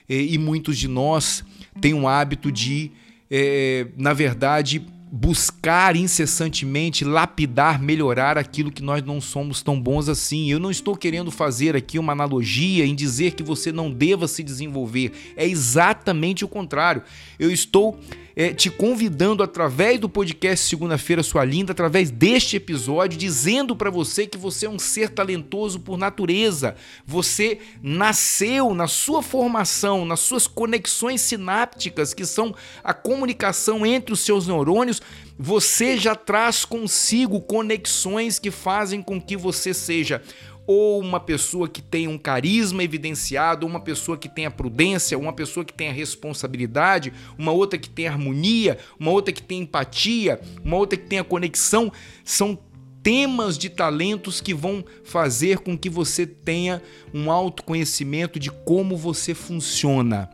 E, 0.08 0.38
muitos 0.38 0.78
de 0.78 0.88
nós 0.88 1.44
tem 1.82 1.94
um 1.94 2.08
hábito 2.08 2.52
de, 2.52 2.92
é, 3.30 3.88
na 3.98 4.14
verdade, 4.14 4.86
buscar 5.12 5.96
incessantemente 5.96 7.06
lapidar, 7.06 7.82
melhorar 7.82 8.38
aquilo 8.38 8.72
que 8.72 8.84
nós 8.84 9.02
não 9.04 9.22
somos 9.22 9.64
tão 9.64 9.80
bons 9.80 10.10
assim. 10.10 10.52
Eu 10.52 10.60
não 10.60 10.70
estou 10.70 10.96
querendo 10.96 11.32
fazer 11.32 11.76
aqui 11.76 11.98
uma 11.98 12.12
analogia 12.12 12.86
em 12.86 12.94
dizer 12.94 13.32
que 13.32 13.42
você 13.42 13.72
não 13.72 13.90
deva 13.90 14.28
se 14.28 14.44
desenvolver. 14.44 15.12
É 15.36 15.48
exatamente 15.48 16.44
o 16.44 16.48
contrário. 16.48 17.02
Eu 17.40 17.50
estou 17.50 18.00
é, 18.36 18.54
te 18.54 18.70
convidando 18.70 19.42
através 19.42 20.00
do 20.00 20.10
podcast 20.10 20.68
Segunda-feira 20.68 21.24
Sua 21.24 21.46
Linda, 21.46 21.72
através 21.72 22.12
deste 22.12 22.58
episódio, 22.58 23.18
dizendo 23.18 23.76
para 23.76 23.90
você 23.90 24.28
que 24.28 24.38
você 24.38 24.66
é 24.66 24.70
um 24.70 24.78
ser 24.78 25.10
talentoso 25.10 25.80
por 25.80 25.98
natureza. 25.98 26.76
Você 27.06 27.60
nasceu 27.82 28.74
na 28.74 28.88
sua 28.88 29.24
formação, 29.24 30.06
nas 30.06 30.20
suas 30.20 30.48
conexões 30.48 31.22
sinápticas, 31.22 32.14
que 32.14 32.26
são 32.26 32.54
a 32.84 32.94
comunicação 32.94 33.86
entre 33.86 34.14
os 34.14 34.20
seus 34.20 34.48
neurônios, 34.48 35.02
você 35.38 35.98
já 35.98 36.16
traz 36.16 36.64
consigo 36.66 37.42
conexões 37.42 38.40
que 38.40 38.52
fazem 38.52 39.02
com 39.02 39.20
que 39.20 39.36
você 39.36 39.74
seja 39.74 40.22
ou 40.68 41.00
uma 41.00 41.20
pessoa 41.20 41.68
que 41.70 41.82
tem 41.82 42.08
um 42.08 42.18
carisma 42.18 42.84
evidenciado, 42.84 43.68
uma 43.68 43.80
pessoa 43.80 44.18
que 44.18 44.28
tem 44.28 44.46
a 44.46 44.52
prudência, 44.52 45.18
uma 45.18 45.34
pessoa 45.34 45.64
que 45.64 45.74
tem 45.74 45.90
a 45.90 45.94
responsabilidade, 45.94 47.14
uma 47.38 47.52
outra 47.52 47.78
que 47.78 47.90
tem 47.90 48.08
harmonia, 48.08 48.78
uma 49.00 49.12
outra 49.12 49.32
que 49.32 49.44
tem 49.44 49.62
empatia, 49.62 50.40
uma 50.64 50.78
outra 50.78 50.98
que 50.98 51.06
tem 51.06 51.20
a 51.20 51.24
conexão, 51.24 51.92
são 52.24 52.58
temas 53.04 53.56
de 53.56 53.70
talentos 53.70 54.42
que 54.42 54.54
vão 54.54 54.84
fazer 55.04 55.60
com 55.60 55.78
que 55.78 55.90
você 55.90 56.26
tenha 56.26 56.82
um 57.14 57.30
autoconhecimento 57.30 58.40
de 58.40 58.50
como 58.50 58.98
você 58.98 59.36
funciona. 59.36 60.28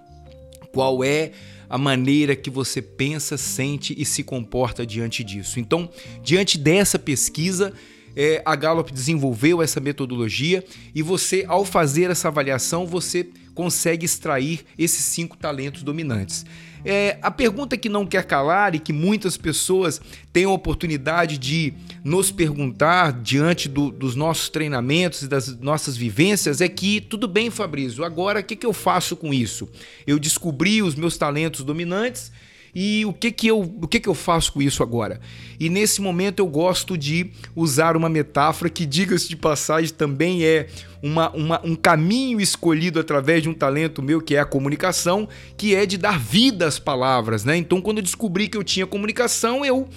Qual 0.71 1.03
é 1.03 1.33
a 1.71 1.77
maneira 1.77 2.35
que 2.35 2.49
você 2.49 2.81
pensa, 2.81 3.37
sente 3.37 3.95
e 3.97 4.03
se 4.03 4.23
comporta 4.23 4.85
diante 4.85 5.23
disso. 5.23 5.57
Então, 5.57 5.89
diante 6.21 6.57
dessa 6.57 6.99
pesquisa, 6.99 7.71
é, 8.13 8.41
a 8.45 8.57
Gallup 8.57 8.91
desenvolveu 8.91 9.61
essa 9.61 9.79
metodologia 9.79 10.65
e 10.93 11.01
você, 11.01 11.45
ao 11.47 11.63
fazer 11.63 12.11
essa 12.11 12.27
avaliação, 12.27 12.85
você 12.85 13.29
consegue 13.55 14.05
extrair 14.05 14.65
esses 14.77 15.05
cinco 15.05 15.37
talentos 15.37 15.81
dominantes. 15.81 16.45
É, 16.83 17.17
a 17.21 17.31
pergunta 17.31 17.77
que 17.77 17.87
não 17.87 18.05
quer 18.05 18.25
calar 18.25 18.75
e 18.75 18.79
que 18.79 18.91
muitas 18.91 19.37
pessoas 19.37 20.01
têm 20.33 20.43
a 20.43 20.49
oportunidade 20.49 21.37
de 21.37 21.73
nos 22.03 22.31
perguntar 22.31 23.13
diante 23.13 23.69
do, 23.69 23.91
dos 23.91 24.15
nossos 24.15 24.49
treinamentos 24.49 25.21
e 25.21 25.27
das 25.27 25.55
nossas 25.59 25.95
vivências 25.95 26.59
é 26.59 26.67
que, 26.67 26.99
tudo 26.99 27.27
bem, 27.27 27.49
Fabrício, 27.49 28.03
agora 28.03 28.39
o 28.39 28.43
que, 28.43 28.55
que 28.55 28.65
eu 28.65 28.73
faço 28.73 29.15
com 29.15 29.33
isso? 29.33 29.69
Eu 30.07 30.17
descobri 30.17 30.81
os 30.81 30.95
meus 30.95 31.17
talentos 31.17 31.63
dominantes 31.63 32.31
e 32.73 33.05
o 33.05 33.11
que 33.11 33.31
que 33.31 33.47
eu, 33.47 33.59
o 33.59 33.87
que 33.87 33.99
que 33.99 34.07
eu 34.07 34.13
faço 34.15 34.53
com 34.53 34.61
isso 34.61 34.81
agora? 34.81 35.19
E 35.59 35.69
nesse 35.69 36.01
momento 36.01 36.39
eu 36.39 36.47
gosto 36.47 36.97
de 36.97 37.29
usar 37.55 37.97
uma 37.97 38.09
metáfora 38.09 38.69
que, 38.69 38.85
diga-se 38.85 39.27
de 39.27 39.35
passagem, 39.35 39.93
também 39.93 40.43
é 40.43 40.67
uma, 41.03 41.29
uma, 41.31 41.61
um 41.65 41.75
caminho 41.75 42.39
escolhido 42.39 42.99
através 42.99 43.43
de 43.43 43.49
um 43.49 43.53
talento 43.53 44.01
meu, 44.01 44.21
que 44.21 44.35
é 44.35 44.39
a 44.39 44.45
comunicação, 44.45 45.27
que 45.57 45.75
é 45.75 45.85
de 45.85 45.97
dar 45.97 46.17
vida 46.17 46.65
às 46.65 46.79
palavras, 46.79 47.43
né? 47.43 47.57
Então, 47.57 47.81
quando 47.81 47.97
eu 47.97 48.03
descobri 48.03 48.47
que 48.47 48.57
eu 48.57 48.63
tinha 48.63 48.87
comunicação, 48.87 49.65
eu 49.65 49.89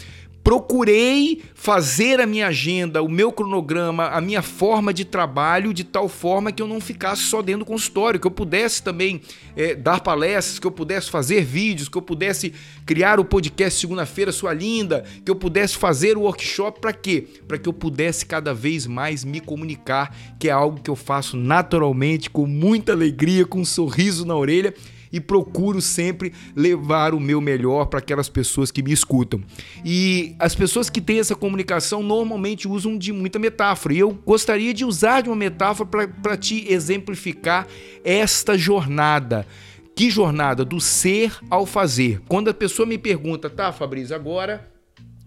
procurei 0.44 1.42
fazer 1.54 2.20
a 2.20 2.26
minha 2.26 2.48
agenda, 2.48 3.02
o 3.02 3.08
meu 3.08 3.32
cronograma, 3.32 4.08
a 4.08 4.20
minha 4.20 4.42
forma 4.42 4.92
de 4.92 5.02
trabalho 5.02 5.72
de 5.72 5.82
tal 5.82 6.06
forma 6.06 6.52
que 6.52 6.62
eu 6.62 6.68
não 6.68 6.82
ficasse 6.82 7.22
só 7.22 7.40
dentro 7.40 7.60
do 7.60 7.64
consultório, 7.64 8.20
que 8.20 8.26
eu 8.26 8.30
pudesse 8.30 8.82
também 8.82 9.22
é, 9.56 9.74
dar 9.74 10.00
palestras, 10.00 10.58
que 10.58 10.66
eu 10.66 10.70
pudesse 10.70 11.10
fazer 11.10 11.42
vídeos, 11.42 11.88
que 11.88 11.96
eu 11.96 12.02
pudesse 12.02 12.52
criar 12.84 13.18
o 13.18 13.24
podcast 13.24 13.80
segunda-feira 13.80 14.30
sua 14.30 14.52
linda, 14.52 15.02
que 15.24 15.30
eu 15.30 15.34
pudesse 15.34 15.78
fazer 15.78 16.18
o 16.18 16.22
workshop 16.22 16.78
para 16.78 16.92
quê? 16.92 17.26
Para 17.48 17.56
que 17.56 17.68
eu 17.68 17.72
pudesse 17.72 18.26
cada 18.26 18.52
vez 18.52 18.86
mais 18.86 19.24
me 19.24 19.40
comunicar, 19.40 20.14
que 20.38 20.50
é 20.50 20.52
algo 20.52 20.82
que 20.82 20.90
eu 20.90 20.96
faço 20.96 21.38
naturalmente, 21.38 22.28
com 22.28 22.46
muita 22.46 22.92
alegria, 22.92 23.46
com 23.46 23.60
um 23.60 23.64
sorriso 23.64 24.26
na 24.26 24.36
orelha 24.36 24.74
e 25.14 25.20
procuro 25.20 25.80
sempre 25.80 26.32
levar 26.56 27.14
o 27.14 27.20
meu 27.20 27.40
melhor 27.40 27.86
para 27.86 28.00
aquelas 28.00 28.28
pessoas 28.28 28.72
que 28.72 28.82
me 28.82 28.90
escutam. 28.90 29.40
E 29.84 30.34
as 30.40 30.56
pessoas 30.56 30.90
que 30.90 31.00
têm 31.00 31.20
essa 31.20 31.36
comunicação 31.36 32.02
normalmente 32.02 32.66
usam 32.66 32.98
de 32.98 33.12
muita 33.12 33.38
metáfora. 33.38 33.94
E 33.94 34.00
eu 34.00 34.10
gostaria 34.26 34.74
de 34.74 34.84
usar 34.84 35.20
de 35.20 35.28
uma 35.28 35.36
metáfora 35.36 36.08
para 36.08 36.36
te 36.36 36.66
exemplificar 36.68 37.68
esta 38.02 38.58
jornada. 38.58 39.46
Que 39.94 40.10
jornada? 40.10 40.64
Do 40.64 40.80
ser 40.80 41.38
ao 41.48 41.64
fazer. 41.64 42.20
Quando 42.26 42.50
a 42.50 42.54
pessoa 42.54 42.84
me 42.84 42.98
pergunta, 42.98 43.48
tá, 43.48 43.70
Fabrício, 43.72 44.16
agora 44.16 44.68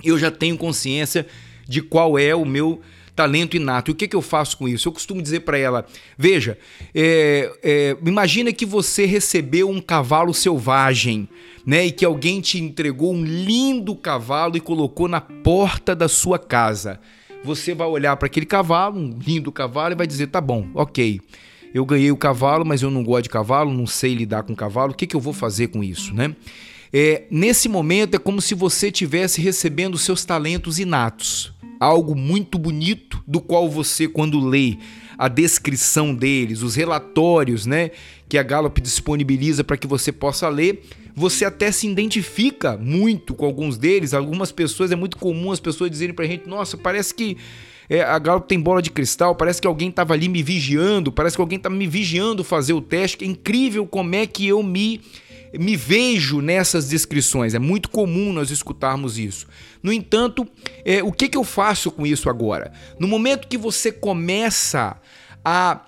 eu 0.04 0.20
já 0.20 0.30
tenho 0.30 0.58
consciência 0.58 1.26
de 1.66 1.82
qual 1.82 2.20
é 2.20 2.36
o 2.36 2.44
meu 2.44 2.82
talento 3.18 3.58
inato. 3.58 3.90
E 3.90 3.94
o 3.94 3.96
que, 3.96 4.08
que 4.08 4.16
eu 4.16 4.22
faço 4.22 4.56
com 4.58 4.68
isso? 4.68 4.88
Eu 4.88 4.94
costumo 4.94 5.22
dizer 5.22 5.42
para 5.42 5.58
ela: 5.58 5.86
veja, 6.18 6.58
é, 6.94 7.52
é, 7.64 7.98
imagina 8.06 8.54
que 8.54 8.66
você 8.66 9.06
recebeu 9.06 9.70
um 9.70 9.82
cavalo 9.82 10.34
selvagem. 10.34 11.28
Né, 11.66 11.88
e 11.88 11.92
que 11.92 12.06
alguém 12.06 12.40
te 12.40 12.58
entregou 12.58 13.14
um 13.14 13.26
lindo 13.26 13.94
cavalo 13.94 14.56
e 14.56 14.62
colocou 14.62 15.10
na 15.10 15.20
porta 15.20 15.94
da 15.94 16.08
sua 16.08 16.40
casa. 16.40 16.98
Você 17.44 17.76
vai 17.76 17.86
olhar 17.90 18.16
para 18.16 18.28
aquele 18.28 18.46
cavalo, 18.46 18.98
um 18.98 19.20
lindo 19.20 19.52
cavalo, 19.52 19.94
e 19.94 19.98
vai 19.98 20.08
dizer: 20.08 20.28
tá 20.28 20.40
bom, 20.40 20.66
ok. 20.74 21.20
Eu 21.74 21.86
ganhei 21.86 22.10
o 22.10 22.16
cavalo, 22.16 22.66
mas 22.66 22.82
eu 22.82 22.90
não 22.90 23.04
gosto 23.04 23.24
de 23.24 23.30
cavalo, 23.30 23.74
não 23.74 23.86
sei 23.86 24.14
lidar 24.14 24.44
com 24.44 24.56
cavalo. 24.56 24.94
O 24.94 24.96
que, 24.96 25.06
que 25.06 25.14
eu 25.14 25.20
vou 25.20 25.34
fazer 25.34 25.68
com 25.68 25.84
isso, 25.84 26.14
né? 26.14 26.34
É, 26.94 27.26
nesse 27.30 27.68
momento 27.68 28.16
é 28.16 28.18
como 28.18 28.42
se 28.42 28.56
você 28.56 28.88
estivesse 28.88 29.42
recebendo 29.42 29.98
seus 29.98 30.24
talentos 30.24 30.80
inatos 30.80 31.54
algo 31.80 32.16
muito 32.16 32.58
bonito 32.58 33.22
do 33.28 33.40
qual 33.40 33.70
você, 33.70 34.08
quando 34.08 34.40
lê 34.40 34.78
a 35.18 35.28
descrição 35.28 36.14
deles, 36.14 36.62
os 36.62 36.76
relatórios, 36.76 37.66
né, 37.66 37.92
que 38.30 38.38
a 38.38 38.44
Gallup 38.44 38.80
disponibiliza 38.80 39.64
para 39.64 39.78
que 39.78 39.88
você 39.88 40.12
possa 40.12 40.48
ler, 40.48 40.84
você 41.16 41.46
até 41.46 41.72
se 41.72 41.88
identifica 41.88 42.78
muito 42.78 43.34
com 43.34 43.46
alguns 43.46 43.78
deles. 43.78 44.14
Algumas 44.14 44.52
pessoas, 44.52 44.92
é 44.92 44.96
muito 44.96 45.18
comum 45.18 45.52
as 45.52 45.60
pessoas 45.60 45.90
dizerem 45.90 46.14
para 46.14 46.26
a 46.26 46.28
gente: 46.28 46.48
nossa, 46.48 46.78
parece 46.78 47.14
que 47.14 47.38
é, 47.90 48.02
a 48.02 48.20
Gallup 48.20 48.48
tem 48.48 48.60
bola 48.60 48.82
de 48.82 48.92
cristal, 48.92 49.34
parece 49.34 49.60
que 49.62 49.68
alguém 49.68 49.90
estava 49.90 50.14
ali 50.14 50.30
me 50.30 50.44
vigiando, 50.44 51.12
parece 51.12 51.36
que 51.36 51.42
alguém 51.42 51.58
estava 51.58 51.74
me 51.74 51.88
vigiando 51.88 52.44
fazer 52.44 52.74
o 52.74 52.82
teste. 52.82 53.24
É 53.24 53.28
incrível 53.28 53.88
como 53.88 54.14
é 54.14 54.28
que 54.28 54.48
eu 54.48 54.62
me 54.62 55.02
me 55.58 55.76
vejo 55.76 56.42
nessas 56.42 56.88
descrições. 56.90 57.54
É 57.54 57.60
muito 57.60 57.90
comum 57.90 58.32
nós 58.32 58.52
escutarmos 58.52 59.18
isso. 59.18 59.48
No 59.82 59.92
entanto, 59.92 60.48
é, 60.84 61.04
o 61.04 61.12
que, 61.12 61.30
que 61.30 61.38
eu 61.38 61.44
faço 61.44 61.92
com 61.92 62.06
isso 62.06 62.30
agora? 62.30 62.72
No 63.00 63.08
momento 63.08 63.48
que 63.48 63.58
você 63.58 63.92
começa 63.92 65.00
a 65.44 65.82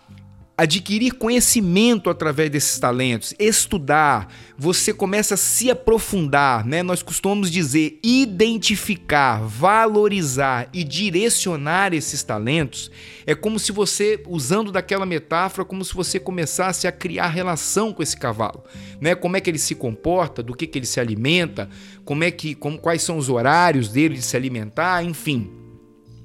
adquirir 0.60 1.14
conhecimento 1.14 2.10
através 2.10 2.50
desses 2.50 2.78
talentos, 2.78 3.34
estudar, 3.40 4.28
você 4.58 4.94
começa 4.94 5.36
a 5.36 5.38
se 5.38 5.72
aprofundar, 5.72 6.66
né? 6.66 6.84
Nós 6.84 7.02
costumamos 7.02 7.50
dizer 7.50 7.98
identificar, 8.04 9.42
valorizar 9.42 10.68
e 10.74 10.84
direcionar 10.84 11.94
esses 11.94 12.24
talentos. 12.24 12.92
É 13.26 13.34
como 13.34 13.58
se 13.58 13.72
você, 13.72 14.22
usando 14.28 14.70
daquela 14.70 15.06
metáfora, 15.06 15.64
como 15.64 15.86
se 15.86 15.94
você 15.94 16.20
começasse 16.20 16.88
a 16.88 16.92
criar 16.92 17.30
relação 17.30 17.94
com 17.94 18.04
esse 18.04 18.18
cavalo, 18.18 18.62
né? 19.00 19.16
Como 19.16 19.38
é 19.38 19.40
que 19.40 19.50
ele 19.50 19.58
se 19.58 19.76
comporta, 19.76 20.44
do 20.44 20.54
que, 20.54 20.68
que 20.68 20.78
ele 20.78 20.86
se 20.86 21.00
alimenta, 21.00 21.70
como 22.04 22.26
é 22.26 22.32
que, 22.32 22.54
como, 22.54 22.78
quais 22.78 23.02
são 23.02 23.18
os 23.18 23.30
horários 23.30 23.88
dele 23.88 24.16
de 24.16 24.22
se 24.22 24.36
alimentar, 24.36 25.06
enfim. 25.06 25.50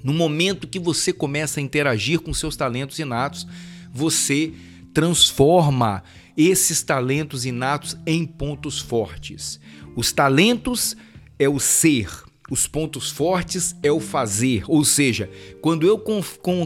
No 0.03 0.13
momento 0.13 0.67
que 0.67 0.81
você 0.81 1.13
começa 1.13 1.61
a 1.61 1.63
interagir 1.63 2.19
com 2.19 2.35
seus 2.35 2.57
talentos 2.57 2.99
inatos, 2.99 3.47
você 3.95 4.53
transforma 4.93 6.03
esses 6.37 6.83
talentos 6.83 7.47
inatos 7.47 7.97
em 8.05 8.27
pontos 8.27 8.81
fortes. 8.81 9.61
Os 9.97 10.13
talentos 10.13 10.97
é 11.39 11.49
o 11.49 11.61
ser, 11.61 12.09
os 12.51 12.67
pontos 12.67 13.11
fortes 13.11 13.75
é 13.83 13.91
o 13.91 14.01
fazer, 14.01 14.65
ou 14.67 14.85
seja, 14.85 15.31
quando 15.61 15.87
eu, 15.87 15.99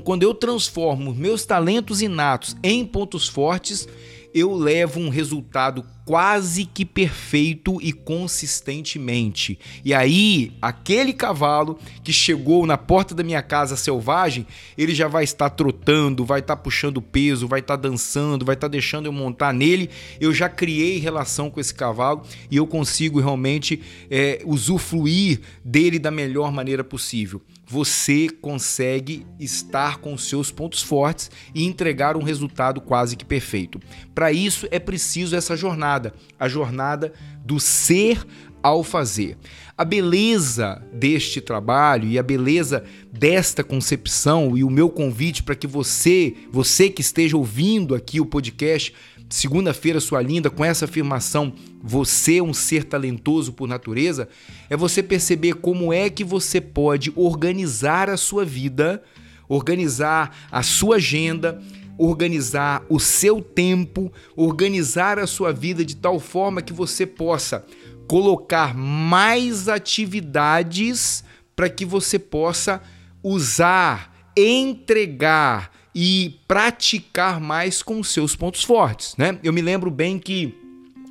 quando 0.02 0.22
eu 0.22 0.34
transformo 0.34 1.14
meus 1.14 1.44
talentos 1.44 2.00
inatos 2.00 2.56
em 2.62 2.84
pontos 2.84 3.28
fortes, 3.28 3.86
eu 4.34 4.54
levo 4.54 4.98
um 4.98 5.08
resultado 5.08 5.84
quase 6.08 6.64
que 6.64 6.86
perfeito 6.86 7.78
e 7.82 7.92
consistentemente. 7.92 9.58
E 9.84 9.92
aí, 9.92 10.54
aquele 10.62 11.12
cavalo 11.12 11.78
que 12.02 12.14
chegou 12.14 12.64
na 12.64 12.78
porta 12.78 13.14
da 13.14 13.22
minha 13.22 13.42
casa 13.42 13.76
selvagem, 13.76 14.46
ele 14.78 14.94
já 14.94 15.06
vai 15.06 15.22
estar 15.22 15.50
trotando, 15.50 16.24
vai 16.24 16.40
estar 16.40 16.56
puxando 16.56 17.02
peso, 17.02 17.46
vai 17.46 17.60
estar 17.60 17.76
dançando, 17.76 18.42
vai 18.42 18.54
estar 18.54 18.68
deixando 18.68 19.04
eu 19.04 19.12
montar 19.12 19.52
nele. 19.52 19.90
Eu 20.18 20.32
já 20.32 20.48
criei 20.48 20.98
relação 20.98 21.50
com 21.50 21.60
esse 21.60 21.74
cavalo 21.74 22.22
e 22.50 22.56
eu 22.56 22.66
consigo 22.66 23.20
realmente 23.20 23.78
é, 24.10 24.40
usufruir 24.46 25.42
dele 25.62 25.98
da 25.98 26.10
melhor 26.10 26.50
maneira 26.50 26.82
possível 26.82 27.42
você 27.68 28.30
consegue 28.40 29.26
estar 29.38 29.98
com 29.98 30.16
seus 30.16 30.50
pontos 30.50 30.82
fortes 30.82 31.30
e 31.54 31.64
entregar 31.64 32.16
um 32.16 32.22
resultado 32.22 32.80
quase 32.80 33.14
que 33.14 33.26
perfeito. 33.26 33.78
Para 34.14 34.32
isso 34.32 34.66
é 34.70 34.78
preciso 34.78 35.36
essa 35.36 35.54
jornada, 35.54 35.97
a 36.38 36.48
jornada 36.48 37.12
do 37.44 37.58
ser 37.60 38.24
ao 38.62 38.82
fazer. 38.82 39.36
A 39.76 39.84
beleza 39.84 40.82
deste 40.92 41.40
trabalho 41.40 42.08
e 42.08 42.18
a 42.18 42.22
beleza 42.22 42.84
desta 43.12 43.62
concepção 43.62 44.56
e 44.56 44.64
o 44.64 44.70
meu 44.70 44.90
convite 44.90 45.42
para 45.42 45.54
que 45.54 45.66
você, 45.66 46.34
você 46.50 46.90
que 46.90 47.00
esteja 47.00 47.36
ouvindo 47.36 47.94
aqui 47.94 48.20
o 48.20 48.26
podcast, 48.26 48.92
segunda-feira 49.28 50.00
sua 50.00 50.22
linda, 50.22 50.50
com 50.50 50.64
essa 50.64 50.86
afirmação, 50.86 51.52
você 51.82 52.38
é 52.38 52.42
um 52.42 52.54
ser 52.54 52.84
talentoso 52.84 53.52
por 53.52 53.68
natureza, 53.68 54.28
é 54.68 54.76
você 54.76 55.02
perceber 55.02 55.54
como 55.54 55.92
é 55.92 56.10
que 56.10 56.24
você 56.24 56.60
pode 56.60 57.12
organizar 57.14 58.10
a 58.10 58.16
sua 58.16 58.44
vida, 58.44 59.02
organizar 59.48 60.36
a 60.50 60.62
sua 60.62 60.96
agenda, 60.96 61.62
organizar 61.98 62.84
o 62.88 63.00
seu 63.00 63.42
tempo, 63.42 64.12
organizar 64.36 65.18
a 65.18 65.26
sua 65.26 65.52
vida 65.52 65.84
de 65.84 65.96
tal 65.96 66.20
forma 66.20 66.62
que 66.62 66.72
você 66.72 67.04
possa 67.04 67.66
colocar 68.06 68.74
mais 68.74 69.68
atividades 69.68 71.24
para 71.54 71.68
que 71.68 71.84
você 71.84 72.18
possa 72.18 72.80
usar, 73.22 74.30
entregar 74.36 75.72
e 75.94 76.38
praticar 76.46 77.40
mais 77.40 77.82
com 77.82 77.98
os 77.98 78.12
seus 78.12 78.36
pontos 78.36 78.62
fortes, 78.62 79.16
né? 79.16 79.38
Eu 79.42 79.52
me 79.52 79.60
lembro 79.60 79.90
bem 79.90 80.18
que 80.18 80.54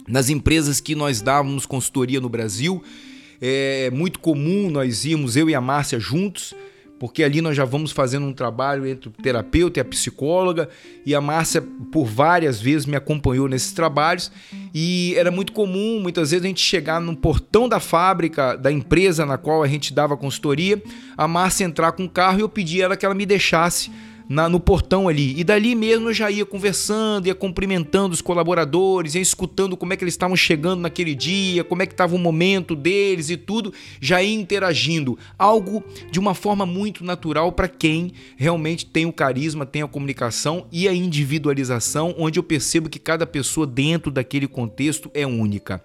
nas 0.07 0.29
empresas 0.29 0.79
que 0.79 0.95
nós 0.95 1.21
dávamos 1.21 1.65
consultoria 1.65 2.21
no 2.21 2.29
Brasil, 2.29 2.81
é 3.41 3.91
muito 3.91 4.19
comum 4.19 4.69
nós 4.71 5.03
irmos, 5.03 5.35
eu 5.35 5.49
e 5.49 5.53
a 5.53 5.61
Márcia 5.61 5.99
juntos, 5.99 6.53
porque 6.99 7.23
ali 7.23 7.41
nós 7.41 7.55
já 7.55 7.65
vamos 7.65 7.91
fazendo 7.91 8.25
um 8.25 8.33
trabalho 8.33 8.85
entre 8.85 9.09
o 9.09 9.11
terapeuta 9.11 9.79
e 9.79 9.81
a 9.81 9.85
psicóloga, 9.85 10.69
e 11.05 11.13
a 11.13 11.21
Márcia 11.21 11.61
por 11.91 12.05
várias 12.05 12.59
vezes 12.59 12.85
me 12.85 12.95
acompanhou 12.95 13.47
nesses 13.47 13.71
trabalhos, 13.71 14.31
e 14.73 15.13
era 15.15 15.31
muito 15.31 15.51
comum, 15.53 15.99
muitas 16.01 16.31
vezes, 16.31 16.43
a 16.43 16.47
gente 16.47 16.61
chegar 16.61 16.99
no 16.99 17.15
portão 17.15 17.67
da 17.67 17.79
fábrica, 17.79 18.55
da 18.55 18.71
empresa 18.71 19.25
na 19.25 19.37
qual 19.37 19.63
a 19.63 19.67
gente 19.67 19.93
dava 19.93 20.17
consultoria, 20.17 20.81
a 21.17 21.27
Márcia 21.27 21.65
entrar 21.65 21.91
com 21.91 22.05
o 22.05 22.09
carro 22.09 22.39
e 22.39 22.41
eu 22.41 22.49
pedia 22.49 22.85
ela 22.85 22.97
que 22.97 23.05
ela 23.05 23.15
me 23.15 23.25
deixasse 23.25 23.91
na, 24.27 24.49
no 24.49 24.59
portão 24.59 25.07
ali. 25.07 25.39
E 25.39 25.43
dali 25.43 25.75
mesmo 25.75 26.09
eu 26.09 26.13
já 26.13 26.29
ia 26.29 26.45
conversando, 26.45 27.27
ia 27.27 27.35
cumprimentando 27.35 28.13
os 28.13 28.21
colaboradores, 28.21 29.15
ia 29.15 29.21
escutando 29.21 29.77
como 29.77 29.93
é 29.93 29.97
que 29.97 30.03
eles 30.03 30.13
estavam 30.13 30.35
chegando 30.35 30.81
naquele 30.81 31.15
dia, 31.15 31.63
como 31.63 31.81
é 31.81 31.85
que 31.85 31.93
estava 31.93 32.15
o 32.15 32.19
momento 32.19 32.75
deles 32.75 33.29
e 33.29 33.37
tudo, 33.37 33.73
já 34.01 34.21
ia 34.21 34.33
interagindo. 34.33 35.17
Algo 35.37 35.83
de 36.11 36.19
uma 36.19 36.33
forma 36.33 36.65
muito 36.65 37.03
natural 37.03 37.51
para 37.51 37.67
quem 37.67 38.11
realmente 38.35 38.85
tem 38.85 39.05
o 39.05 39.13
carisma, 39.13 39.65
tem 39.65 39.81
a 39.81 39.87
comunicação 39.87 40.67
e 40.71 40.87
a 40.87 40.93
individualização, 40.93 42.13
onde 42.17 42.39
eu 42.39 42.43
percebo 42.43 42.89
que 42.89 42.99
cada 42.99 43.25
pessoa 43.25 43.65
dentro 43.65 44.11
daquele 44.11 44.47
contexto 44.47 45.09
é 45.13 45.25
única. 45.25 45.81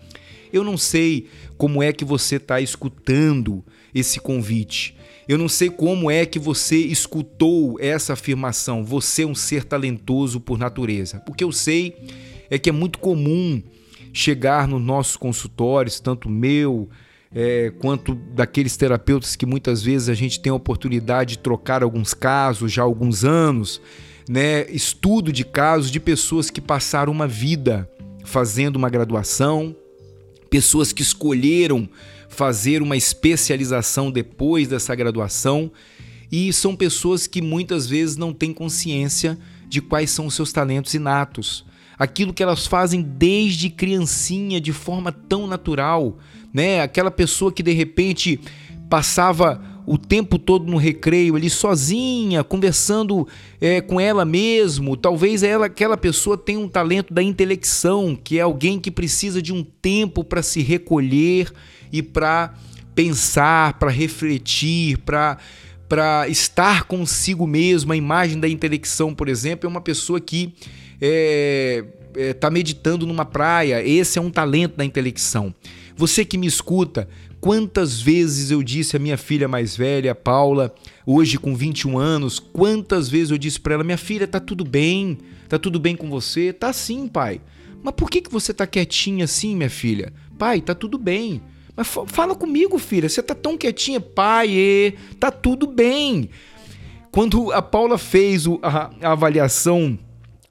Eu 0.53 0.63
não 0.63 0.77
sei 0.77 1.29
como 1.57 1.83
é 1.83 1.93
que 1.93 2.05
você 2.05 2.37
está 2.37 2.61
escutando 2.61 3.65
esse 3.95 4.21
convite. 4.21 4.95
Eu 5.29 5.39
não 5.39 5.49
sei 5.49 5.71
como 5.71 6.11
é 6.11 6.27
que 6.27 6.39
você 6.39 6.77
escutou 6.77 7.77
essa 7.81 8.15
afirmação. 8.15 8.85
Você 8.85 9.23
é 9.23 9.27
um 9.27 9.35
ser 9.35 9.65
talentoso 9.65 10.41
por 10.41 10.59
natureza. 10.59 11.23
O 11.29 11.33
que 11.33 11.45
eu 11.45 11.53
sei 11.53 11.97
é 12.51 12.59
que 12.59 12.69
é 12.69 12.73
muito 12.73 12.99
comum 12.99 13.63
chegar 14.13 14.69
nos 14.69 14.83
nossos 14.83 15.17
consultórios, 15.17 16.01
tanto 16.01 16.29
meu 16.29 16.89
é, 17.35 17.73
quanto 17.79 18.15
daqueles 18.15 18.77
terapeutas 18.77 19.37
que 19.37 19.47
muitas 19.47 19.83
vezes 19.83 20.09
a 20.09 20.15
gente 20.15 20.41
tem 20.41 20.51
a 20.51 20.55
oportunidade 20.55 21.31
de 21.31 21.39
trocar 21.39 21.83
alguns 21.83 22.13
casos 22.13 22.71
já 22.71 22.83
há 22.83 22.85
alguns 22.85 23.25
anos, 23.25 23.81
né? 24.29 24.71
Estudo 24.71 25.33
de 25.33 25.45
casos 25.45 25.91
de 25.91 25.99
pessoas 25.99 26.51
que 26.51 26.61
passaram 26.61 27.13
uma 27.13 27.27
vida 27.27 27.89
fazendo 28.25 28.77
uma 28.77 28.91
graduação, 28.91 29.75
pessoas 30.51 30.93
que 30.93 31.03
escolheram 31.03 31.89
fazer 32.33 32.83
uma 32.83 32.97
especialização 32.97 34.11
depois 34.11 34.69
dessa 34.69 34.95
graduação 34.95 35.71
e 36.31 36.51
são 36.53 36.75
pessoas 36.75 37.27
que 37.27 37.43
muitas 37.43 37.87
vezes 37.87 38.17
não 38.17 38.33
têm 38.33 38.55
consciência 38.55 39.39
de 39.69 39.83
quais 39.83 40.11
são 40.11 40.27
os 40.27 40.35
seus 40.35 40.51
talentos 40.51 40.95
inatos. 40.95 41.65
Aquilo 41.99 42.33
que 42.33 42.43
elas 42.43 42.67
fazem 42.67 43.03
desde 43.03 43.69
criancinha 43.69 44.61
de 44.61 44.73
forma 44.73 45.13
tão 45.13 45.47
natural, 45.47 46.19
né? 46.53 46.81
Aquela 46.81 47.11
pessoa 47.11 47.53
que 47.53 47.63
de 47.63 47.73
repente 47.73 48.41
passava 48.89 49.63
o 49.87 49.99
tempo 49.99 50.39
todo 50.39 50.71
no 50.71 50.77
recreio 50.77 51.37
ali 51.37 51.51
sozinha, 51.51 52.43
conversando 52.43 53.27
é, 53.61 53.81
com 53.81 54.01
ela 54.01 54.25
mesmo. 54.25 54.97
Talvez 54.97 55.43
ela, 55.43 55.67
aquela 55.67 55.97
pessoa 55.97 56.39
tenha 56.39 56.59
um 56.59 56.69
talento 56.69 57.13
da 57.13 57.23
intelecção, 57.23 58.17
que 58.17 58.39
é 58.39 58.43
alguém 58.43 58.79
que 58.79 58.91
precisa 58.91 59.43
de 59.43 59.53
um 59.53 59.63
tempo 59.63 60.25
para 60.25 60.43
se 60.43 60.63
recolher 60.63 61.53
e 61.93 62.03
para 62.03 62.55
pensar, 62.95 63.75
para 63.75 63.91
refletir, 63.91 64.99
para 64.99 65.39
para 65.93 66.27
estar 66.27 66.85
consigo 66.85 67.47
mesmo. 67.47 67.93
A 67.93 67.97
imagem 67.97 68.41
da 68.41 68.49
intelecção, 68.49 69.15
por 69.15 69.29
exemplo, 69.29 69.67
é 69.67 69.69
uma 69.69 69.83
pessoa 69.83 70.19
que 70.19 70.55
está 70.55 70.67
é, 71.03 71.85
é, 72.17 72.33
tá 72.33 72.49
meditando 72.49 73.07
numa 73.07 73.27
praia. 73.27 73.87
Esse 73.87 74.19
é 74.19 74.23
um 74.23 74.31
talento 74.31 74.75
da 74.75 74.87
intelecção. 74.87 75.55
Você 75.95 76.25
que 76.25 76.39
me 76.39 76.47
escuta, 76.47 77.07
quantas 77.43 78.01
vezes 78.01 78.51
eu 78.51 78.63
disse 78.63 78.97
à 78.97 78.99
minha 78.99 79.19
filha 79.19 79.47
mais 79.47 79.77
velha, 79.77 80.15
Paula, 80.15 80.75
hoje 81.05 81.37
com 81.37 81.55
21 81.55 81.99
anos, 81.99 82.39
quantas 82.39 83.11
vezes 83.11 83.31
eu 83.31 83.37
disse 83.37 83.61
para 83.61 83.75
ela: 83.75 83.85
"Minha 83.85 83.99
filha, 83.99 84.27
tá 84.27 84.41
tudo 84.41 84.65
bem? 84.65 85.19
Tá 85.47 85.59
tudo 85.59 85.79
bem 85.79 85.95
com 85.95 86.09
você?" 86.09 86.55
"Tá 86.55 86.73
sim, 86.73 87.07
pai." 87.07 87.39
"Mas 87.83 87.95
por 87.95 88.09
que 88.09 88.23
que 88.23 88.33
você 88.33 88.55
tá 88.55 88.67
quietinha 88.67 89.27
assim, 89.27 89.55
minha 89.55 89.69
filha?" 89.69 90.11
"Pai, 90.39 90.63
tá 90.63 90.75
tudo 90.75 90.97
bem." 90.97 91.43
Mas 91.77 91.89
fala 92.07 92.35
comigo, 92.35 92.79
filha. 92.79 93.09
Você 93.09 93.23
tá 93.23 93.35
tão 93.35 93.57
quietinha, 93.57 94.01
pai. 94.01 94.49
E, 94.51 94.95
tá 95.19 95.31
tudo 95.31 95.67
bem. 95.67 96.29
Quando 97.11 97.53
a 97.53 97.61
Paula 97.61 97.99
fez 97.99 98.45
a, 98.63 98.91
avaliação 99.03 99.99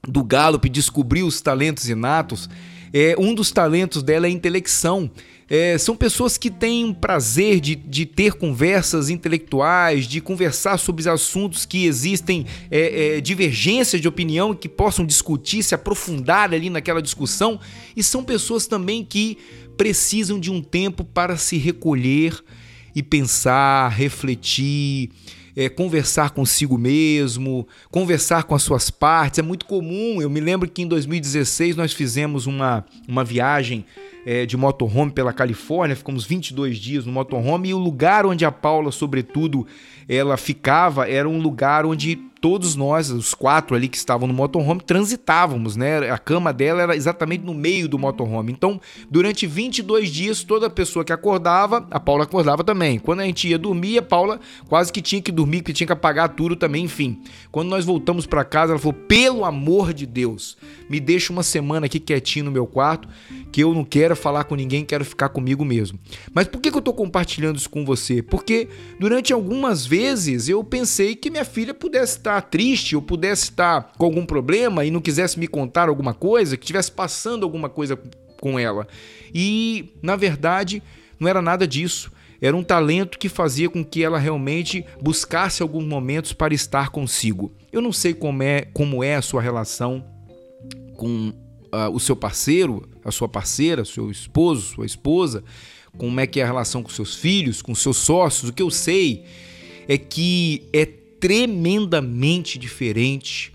do 0.06 0.22
Gallup, 0.22 0.68
descobriu 0.68 1.26
os 1.26 1.40
talentos 1.40 1.88
inatos, 1.88 2.48
é, 2.92 3.14
um 3.18 3.34
dos 3.34 3.50
talentos 3.50 4.02
dela 4.02 4.26
é 4.26 4.28
a 4.28 4.32
intelecção. 4.32 5.10
É, 5.48 5.76
são 5.76 5.94
pessoas 5.94 6.38
que 6.38 6.50
têm 6.50 6.94
prazer 6.94 7.60
de, 7.60 7.74
de 7.74 8.06
ter 8.06 8.34
conversas 8.34 9.10
intelectuais, 9.10 10.06
de 10.06 10.20
conversar 10.20 10.78
sobre 10.78 11.00
os 11.00 11.06
assuntos 11.06 11.66
que 11.66 11.84
existem 11.84 12.46
é, 12.70 13.16
é, 13.16 13.20
divergências 13.20 14.00
de 14.00 14.08
opinião, 14.08 14.54
que 14.54 14.68
possam 14.68 15.04
discutir, 15.04 15.62
se 15.62 15.74
aprofundar 15.74 16.54
ali 16.54 16.70
naquela 16.70 17.02
discussão. 17.02 17.60
E 17.94 18.02
são 18.02 18.24
pessoas 18.24 18.66
também 18.66 19.04
que 19.04 19.36
precisam 19.76 20.38
de 20.38 20.50
um 20.50 20.62
tempo 20.62 21.04
para 21.04 21.36
se 21.36 21.56
recolher 21.56 22.42
e 22.94 23.02
pensar, 23.02 23.88
refletir, 23.88 25.10
é, 25.56 25.68
conversar 25.68 26.30
consigo 26.30 26.78
mesmo, 26.78 27.66
conversar 27.90 28.44
com 28.44 28.54
as 28.54 28.62
suas 28.62 28.90
partes. 28.90 29.38
É 29.38 29.42
muito 29.42 29.66
comum. 29.66 30.20
Eu 30.20 30.30
me 30.30 30.40
lembro 30.40 30.68
que 30.68 30.82
em 30.82 30.86
2016 30.86 31.76
nós 31.76 31.92
fizemos 31.92 32.46
uma, 32.46 32.84
uma 33.08 33.24
viagem 33.24 33.84
é, 34.24 34.46
de 34.46 34.56
motorhome 34.56 35.10
pela 35.10 35.32
Califórnia, 35.32 35.96
ficamos 35.96 36.24
22 36.24 36.78
dias 36.78 37.04
no 37.04 37.12
motorhome 37.12 37.70
e 37.70 37.74
o 37.74 37.78
lugar 37.78 38.24
onde 38.24 38.44
a 38.44 38.52
Paula, 38.52 38.92
sobretudo, 38.92 39.66
ela 40.08 40.36
ficava 40.36 41.08
era 41.08 41.28
um 41.28 41.40
lugar 41.40 41.84
onde 41.84 42.20
todos 42.42 42.74
nós, 42.74 43.08
os 43.08 43.34
quatro 43.34 43.76
ali 43.76 43.88
que 43.88 43.96
estavam 43.96 44.26
no 44.26 44.34
motorhome, 44.34 44.80
transitávamos, 44.80 45.76
né? 45.76 46.10
A 46.10 46.18
cama 46.18 46.52
dela 46.52 46.82
era 46.82 46.96
exatamente 46.96 47.44
no 47.44 47.54
meio 47.54 47.88
do 47.88 47.96
motorhome. 47.96 48.50
Então, 48.50 48.80
durante 49.08 49.46
22 49.46 50.10
dias, 50.10 50.42
toda 50.42 50.68
pessoa 50.68 51.04
que 51.04 51.12
acordava, 51.12 51.86
a 51.88 52.00
Paula 52.00 52.24
acordava 52.24 52.64
também. 52.64 52.98
Quando 52.98 53.20
a 53.20 53.24
gente 53.24 53.46
ia 53.46 53.56
dormir, 53.56 53.98
a 53.98 54.02
Paula 54.02 54.40
quase 54.68 54.92
que 54.92 55.00
tinha 55.00 55.22
que 55.22 55.30
dormir, 55.30 55.62
que 55.62 55.72
tinha 55.72 55.86
que 55.86 55.92
apagar 55.92 56.30
tudo 56.30 56.56
também, 56.56 56.84
enfim. 56.84 57.22
Quando 57.52 57.68
nós 57.68 57.84
voltamos 57.84 58.26
para 58.26 58.44
casa, 58.44 58.72
ela 58.72 58.78
falou: 58.80 58.98
"Pelo 59.06 59.44
amor 59.44 59.94
de 59.94 60.04
Deus, 60.04 60.56
me 60.90 60.98
deixa 60.98 61.32
uma 61.32 61.44
semana 61.44 61.86
aqui 61.86 62.00
quietinho 62.00 62.46
no 62.46 62.50
meu 62.50 62.66
quarto, 62.66 63.08
que 63.52 63.62
eu 63.62 63.72
não 63.72 63.84
quero 63.84 64.16
falar 64.16 64.44
com 64.44 64.56
ninguém, 64.56 64.84
quero 64.84 65.04
ficar 65.04 65.28
comigo 65.28 65.64
mesmo". 65.64 65.96
Mas 66.34 66.48
por 66.48 66.60
que, 66.60 66.72
que 66.72 66.76
eu 66.76 66.82
tô 66.82 66.92
compartilhando 66.92 67.56
isso 67.56 67.70
com 67.70 67.84
você? 67.84 68.20
Porque 68.20 68.66
durante 68.98 69.32
algumas 69.32 69.86
vezes 69.86 70.48
eu 70.48 70.64
pensei 70.64 71.14
que 71.14 71.30
minha 71.30 71.44
filha 71.44 71.72
pudesse 71.72 72.16
estar 72.16 72.31
triste 72.40 72.96
ou 72.96 73.02
pudesse 73.02 73.44
estar 73.44 73.92
com 73.98 74.06
algum 74.06 74.24
problema 74.24 74.84
e 74.84 74.90
não 74.90 75.00
quisesse 75.00 75.38
me 75.38 75.46
contar 75.46 75.88
alguma 75.88 76.14
coisa, 76.14 76.56
que 76.56 76.64
estivesse 76.64 76.90
passando 76.90 77.44
alguma 77.44 77.68
coisa 77.68 77.98
com 78.40 78.58
ela. 78.58 78.86
E, 79.34 79.92
na 80.02 80.16
verdade, 80.16 80.82
não 81.18 81.28
era 81.28 81.42
nada 81.42 81.66
disso. 81.66 82.10
Era 82.40 82.56
um 82.56 82.64
talento 82.64 83.18
que 83.18 83.28
fazia 83.28 83.70
com 83.70 83.84
que 83.84 84.02
ela 84.02 84.18
realmente 84.18 84.84
buscasse 85.00 85.62
alguns 85.62 85.84
momentos 85.84 86.32
para 86.32 86.52
estar 86.52 86.88
consigo. 86.88 87.52
Eu 87.72 87.80
não 87.80 87.92
sei 87.92 88.12
como 88.12 88.42
é, 88.42 88.62
como 88.72 89.04
é 89.04 89.14
a 89.14 89.22
sua 89.22 89.40
relação 89.40 90.04
com 90.96 91.28
uh, 91.72 91.88
o 91.92 92.00
seu 92.00 92.16
parceiro, 92.16 92.88
a 93.04 93.12
sua 93.12 93.28
parceira, 93.28 93.84
seu 93.84 94.10
esposo, 94.10 94.74
sua 94.74 94.86
esposa, 94.86 95.44
como 95.96 96.18
é 96.18 96.26
que 96.26 96.40
é 96.40 96.42
a 96.42 96.46
relação 96.46 96.82
com 96.82 96.90
seus 96.90 97.14
filhos, 97.14 97.62
com 97.62 97.74
seus 97.76 97.98
sócios. 97.98 98.50
O 98.50 98.52
que 98.52 98.62
eu 98.62 98.70
sei 98.70 99.24
é 99.86 99.96
que 99.96 100.68
é 100.72 100.84
tremendamente 101.22 102.58
diferente 102.58 103.54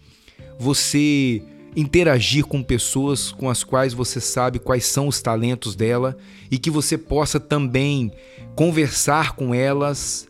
você 0.58 1.44
interagir 1.76 2.46
com 2.46 2.64
pessoas 2.64 3.34
com 3.34 3.50
as 3.50 3.62
quais 3.62 3.94
você 3.94 4.22
sabe 4.22 4.58
quais 4.58 4.86
são 4.86 5.10
os 5.10 5.22
talentos 5.22 5.76
dela 5.76 6.18
e 6.50 6.58
que 6.58 6.72
você 6.72 6.98
possa 6.98 7.42
também 7.42 8.10
conversar 8.56 9.36
com 9.36 9.54
elas 9.54 10.30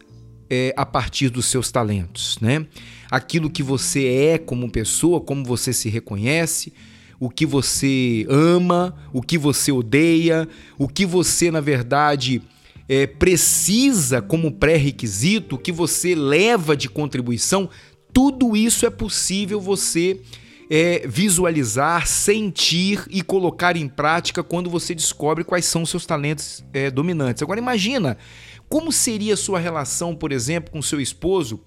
é, 0.49 0.73
a 0.75 0.83
partir 0.83 1.29
dos 1.29 1.45
seus 1.45 1.71
talentos, 1.71 2.39
né? 2.41 2.65
Aquilo 3.11 3.51
que 3.51 3.61
você 3.61 4.07
é 4.07 4.37
como 4.39 4.71
pessoa, 4.71 5.21
como 5.21 5.45
você 5.45 5.71
se 5.71 5.89
reconhece, 5.89 6.73
o 7.19 7.29
que 7.29 7.45
você 7.45 8.25
ama, 8.29 8.95
o 9.13 9.21
que 9.21 9.37
você 9.37 9.71
odeia, 9.71 10.49
o 10.75 10.87
que 10.87 11.05
você, 11.05 11.51
na 11.51 11.61
verdade, 11.61 12.41
é, 12.87 13.05
precisa 13.05 14.21
como 14.21 14.51
pré-requisito, 14.51 15.57
que 15.57 15.71
você 15.71 16.15
leva 16.15 16.75
de 16.75 16.89
contribuição, 16.89 17.69
tudo 18.13 18.55
isso 18.55 18.85
é 18.85 18.89
possível 18.89 19.59
você 19.59 20.21
é, 20.69 21.07
visualizar, 21.07 22.07
sentir 22.07 23.05
e 23.09 23.21
colocar 23.21 23.75
em 23.75 23.87
prática 23.87 24.43
quando 24.43 24.69
você 24.69 24.93
descobre 24.95 25.43
quais 25.43 25.65
são 25.65 25.85
seus 25.85 26.05
talentos 26.05 26.63
é, 26.73 26.89
dominantes. 26.89 27.43
Agora 27.43 27.59
imagina 27.59 28.17
como 28.69 28.91
seria 28.91 29.33
a 29.33 29.37
sua 29.37 29.59
relação, 29.59 30.15
por 30.15 30.31
exemplo, 30.31 30.71
com 30.71 30.81
seu 30.81 30.99
esposo 30.99 31.61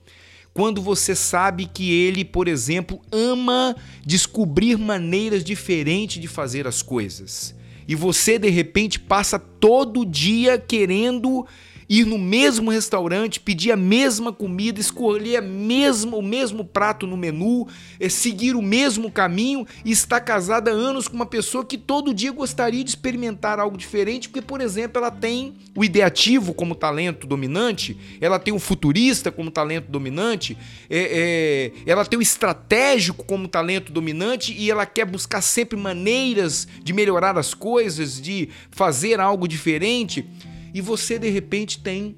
quando 0.52 0.82
você 0.82 1.14
sabe 1.14 1.66
que 1.66 1.92
ele, 1.92 2.24
por 2.24 2.48
exemplo, 2.48 3.00
ama 3.12 3.76
descobrir 4.04 4.76
maneiras 4.76 5.44
diferentes 5.44 6.20
de 6.20 6.26
fazer 6.26 6.66
as 6.66 6.82
coisas. 6.82 7.54
E 7.90 7.94
você 7.96 8.38
de 8.38 8.48
repente 8.48 9.00
passa 9.00 9.36
todo 9.36 10.06
dia 10.06 10.56
querendo 10.56 11.44
ir 11.90 12.06
no 12.06 12.16
mesmo 12.16 12.70
restaurante, 12.70 13.40
pedir 13.40 13.72
a 13.72 13.76
mesma 13.76 14.32
comida, 14.32 14.80
escolher 14.80 15.38
a 15.38 15.42
mesma, 15.42 16.16
o 16.16 16.22
mesmo 16.22 16.64
prato 16.64 17.04
no 17.04 17.16
menu, 17.16 17.66
é, 17.98 18.08
seguir 18.08 18.54
o 18.54 18.62
mesmo 18.62 19.10
caminho 19.10 19.66
e 19.84 19.90
estar 19.90 20.20
casada 20.20 20.70
há 20.70 20.74
anos 20.74 21.08
com 21.08 21.16
uma 21.16 21.26
pessoa 21.26 21.64
que 21.64 21.76
todo 21.76 22.14
dia 22.14 22.30
gostaria 22.30 22.84
de 22.84 22.90
experimentar 22.90 23.58
algo 23.58 23.76
diferente, 23.76 24.28
porque, 24.28 24.40
por 24.40 24.60
exemplo, 24.60 24.98
ela 24.98 25.10
tem 25.10 25.54
o 25.74 25.84
ideativo 25.84 26.54
como 26.54 26.76
talento 26.76 27.26
dominante, 27.26 27.98
ela 28.20 28.38
tem 28.38 28.54
o 28.54 28.60
futurista 28.60 29.32
como 29.32 29.50
talento 29.50 29.90
dominante, 29.90 30.56
é, 30.88 31.72
é, 31.84 31.90
ela 31.90 32.04
tem 32.04 32.20
o 32.20 32.22
estratégico 32.22 33.24
como 33.24 33.48
talento 33.48 33.90
dominante 33.90 34.54
e 34.56 34.70
ela 34.70 34.86
quer 34.86 35.06
buscar 35.06 35.42
sempre 35.42 35.76
maneiras 35.76 36.68
de 36.84 36.92
melhorar 36.92 37.36
as 37.36 37.52
coisas, 37.52 38.20
de 38.20 38.48
fazer 38.70 39.18
algo 39.18 39.48
diferente 39.48 40.24
e 40.72 40.80
você 40.80 41.18
de 41.18 41.28
repente 41.28 41.80
tem 41.80 42.16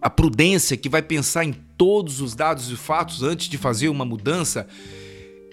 a 0.00 0.08
prudência 0.08 0.76
que 0.76 0.88
vai 0.88 1.02
pensar 1.02 1.44
em 1.44 1.52
todos 1.76 2.20
os 2.20 2.34
dados 2.34 2.70
e 2.70 2.76
fatos 2.76 3.22
antes 3.22 3.48
de 3.48 3.58
fazer 3.58 3.88
uma 3.88 4.04
mudança, 4.04 4.66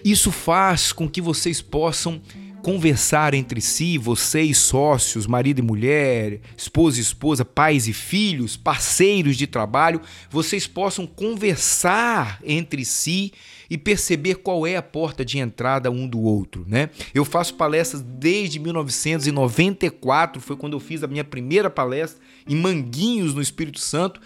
isso 0.04 0.30
faz 0.30 0.92
com 0.92 1.08
que 1.08 1.20
vocês 1.20 1.60
possam 1.60 2.20
conversar 2.62 3.34
entre 3.34 3.60
si, 3.60 3.96
vocês 3.96 4.58
sócios, 4.58 5.26
marido 5.26 5.60
e 5.60 5.62
mulher, 5.62 6.40
esposa 6.56 6.98
e 6.98 7.02
esposa, 7.02 7.44
pais 7.44 7.88
e 7.88 7.92
filhos, 7.92 8.56
parceiros 8.56 9.36
de 9.36 9.46
trabalho, 9.46 10.00
vocês 10.30 10.66
possam 10.66 11.06
conversar 11.06 12.40
entre 12.44 12.84
si 12.84 13.32
e 13.70 13.76
perceber 13.76 14.36
qual 14.36 14.66
é 14.66 14.76
a 14.76 14.82
porta 14.82 15.24
de 15.24 15.38
entrada 15.38 15.90
um 15.90 16.06
do 16.06 16.20
outro, 16.20 16.64
né? 16.66 16.90
Eu 17.14 17.24
faço 17.24 17.54
palestras 17.54 18.02
desde 18.02 18.58
1994, 18.58 20.40
foi 20.40 20.56
quando 20.56 20.72
eu 20.74 20.80
fiz 20.80 21.02
a 21.02 21.06
minha 21.06 21.24
primeira 21.24 21.68
palestra 21.68 22.20
em 22.48 22.56
Manguinhos, 22.56 23.34
no 23.34 23.42
Espírito 23.42 23.78
Santo. 23.78 24.20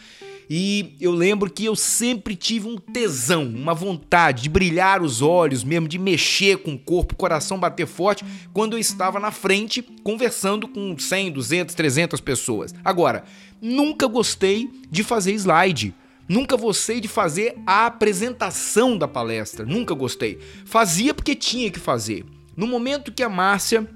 E 0.55 0.97
eu 1.01 1.13
lembro 1.13 1.51
que 1.51 1.65
eu 1.65 1.75
sempre 1.75 2.37
tive 2.37 2.69
um 2.69 2.77
tesão, 2.77 3.45
uma 3.45 3.73
vontade 3.73 4.43
de 4.43 4.49
brilhar 4.51 5.01
os 5.01 5.23
olhos 5.23 5.65
mesmo, 5.65 5.89
de 5.89 5.99
mexer 5.99 6.59
com 6.59 6.75
o 6.75 6.79
corpo, 6.79 7.15
o 7.15 7.17
coração 7.17 7.59
bater 7.59 7.87
forte, 7.87 8.25
quando 8.53 8.75
eu 8.75 8.79
estava 8.79 9.19
na 9.19 9.31
frente 9.31 9.83
conversando 10.03 10.69
com 10.69 10.99
100, 10.99 11.33
200, 11.33 11.75
300 11.75 12.21
pessoas. 12.21 12.75
Agora, 12.85 13.25
nunca 13.63 14.07
gostei 14.07 14.69
de 14.91 15.03
fazer 15.03 15.33
slide. 15.33 15.95
Nunca 16.33 16.57
gostei 16.57 16.99
de 16.99 17.09
fazer 17.09 17.59
a 17.67 17.85
apresentação 17.85 18.97
da 18.97 19.07
palestra, 19.07 19.67
nunca 19.67 19.95
gostei. 19.95 20.39
Fazia 20.65 21.13
porque 21.13 21.35
tinha 21.35 21.71
que 21.71 21.79
fazer. 21.79 22.25
No 22.57 22.67
momento 22.67 23.13
que 23.13 23.23
a 23.23 23.29
Márcia, 23.29 23.87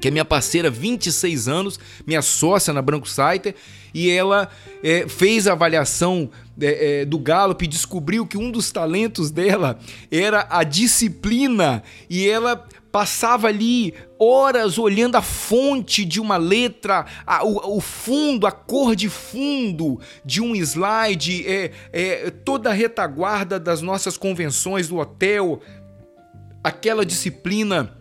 que 0.00 0.08
é 0.08 0.10
minha 0.10 0.24
parceira 0.24 0.68
26 0.68 1.46
anos, 1.46 1.78
minha 2.04 2.20
sócia 2.20 2.72
na 2.72 2.82
Branco 2.82 3.08
Saiter, 3.08 3.54
e 3.94 4.10
ela 4.10 4.48
é, 4.82 5.06
fez 5.06 5.46
a 5.46 5.52
avaliação 5.52 6.28
é, 6.60 7.02
é, 7.02 7.04
do 7.04 7.16
Gallup 7.16 7.64
e 7.64 7.68
descobriu 7.68 8.26
que 8.26 8.36
um 8.36 8.50
dos 8.50 8.72
talentos 8.72 9.30
dela 9.30 9.78
era 10.10 10.48
a 10.50 10.64
disciplina 10.64 11.84
e 12.10 12.28
ela 12.28 12.66
passava 12.90 13.48
ali 13.48 13.94
horas 14.18 14.78
olhando 14.78 15.16
a 15.16 15.22
fonte 15.22 16.04
de 16.04 16.20
uma 16.20 16.36
letra, 16.36 17.06
a, 17.26 17.44
o, 17.44 17.76
o, 17.76 17.80
fundo, 17.80 18.46
a 18.46 18.52
cor 18.52 18.96
de 18.96 19.08
fundo 19.08 20.00
de 20.24 20.40
um 20.40 20.54
slide, 20.54 21.46
é, 21.46 21.70
é, 21.92 22.30
toda 22.30 22.70
a 22.70 22.72
retaguarda 22.72 23.60
das 23.60 23.82
nossas 23.82 24.16
convenções 24.16 24.88
do 24.88 24.96
hotel, 24.96 25.60
aquela 26.64 27.04
disciplina 27.04 27.96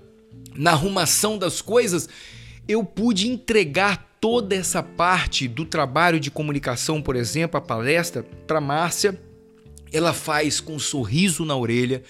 na 0.56 0.71
arrumação 0.71 1.38
das 1.38 1.62
coisas, 1.62 2.10
eu 2.67 2.84
pude 2.84 3.28
entregar 3.28 4.08
toda 4.19 4.56
essa 4.56 4.82
parte 4.82 5.47
do 5.47 5.63
trabalho 5.63 6.19
de 6.19 6.32
comunicação, 6.32 7.02
por 7.02 7.15
exemplo, 7.15 7.58
a 7.58 7.62
palestra 7.62 8.23
para 8.45 8.60
Márcia. 8.60 9.19
Ela 9.93 10.12
faz 10.12 10.60
com 10.60 10.76
um 10.76 10.80
sorriso 10.80 11.45
na 11.45 11.56
orelha, 11.56 12.04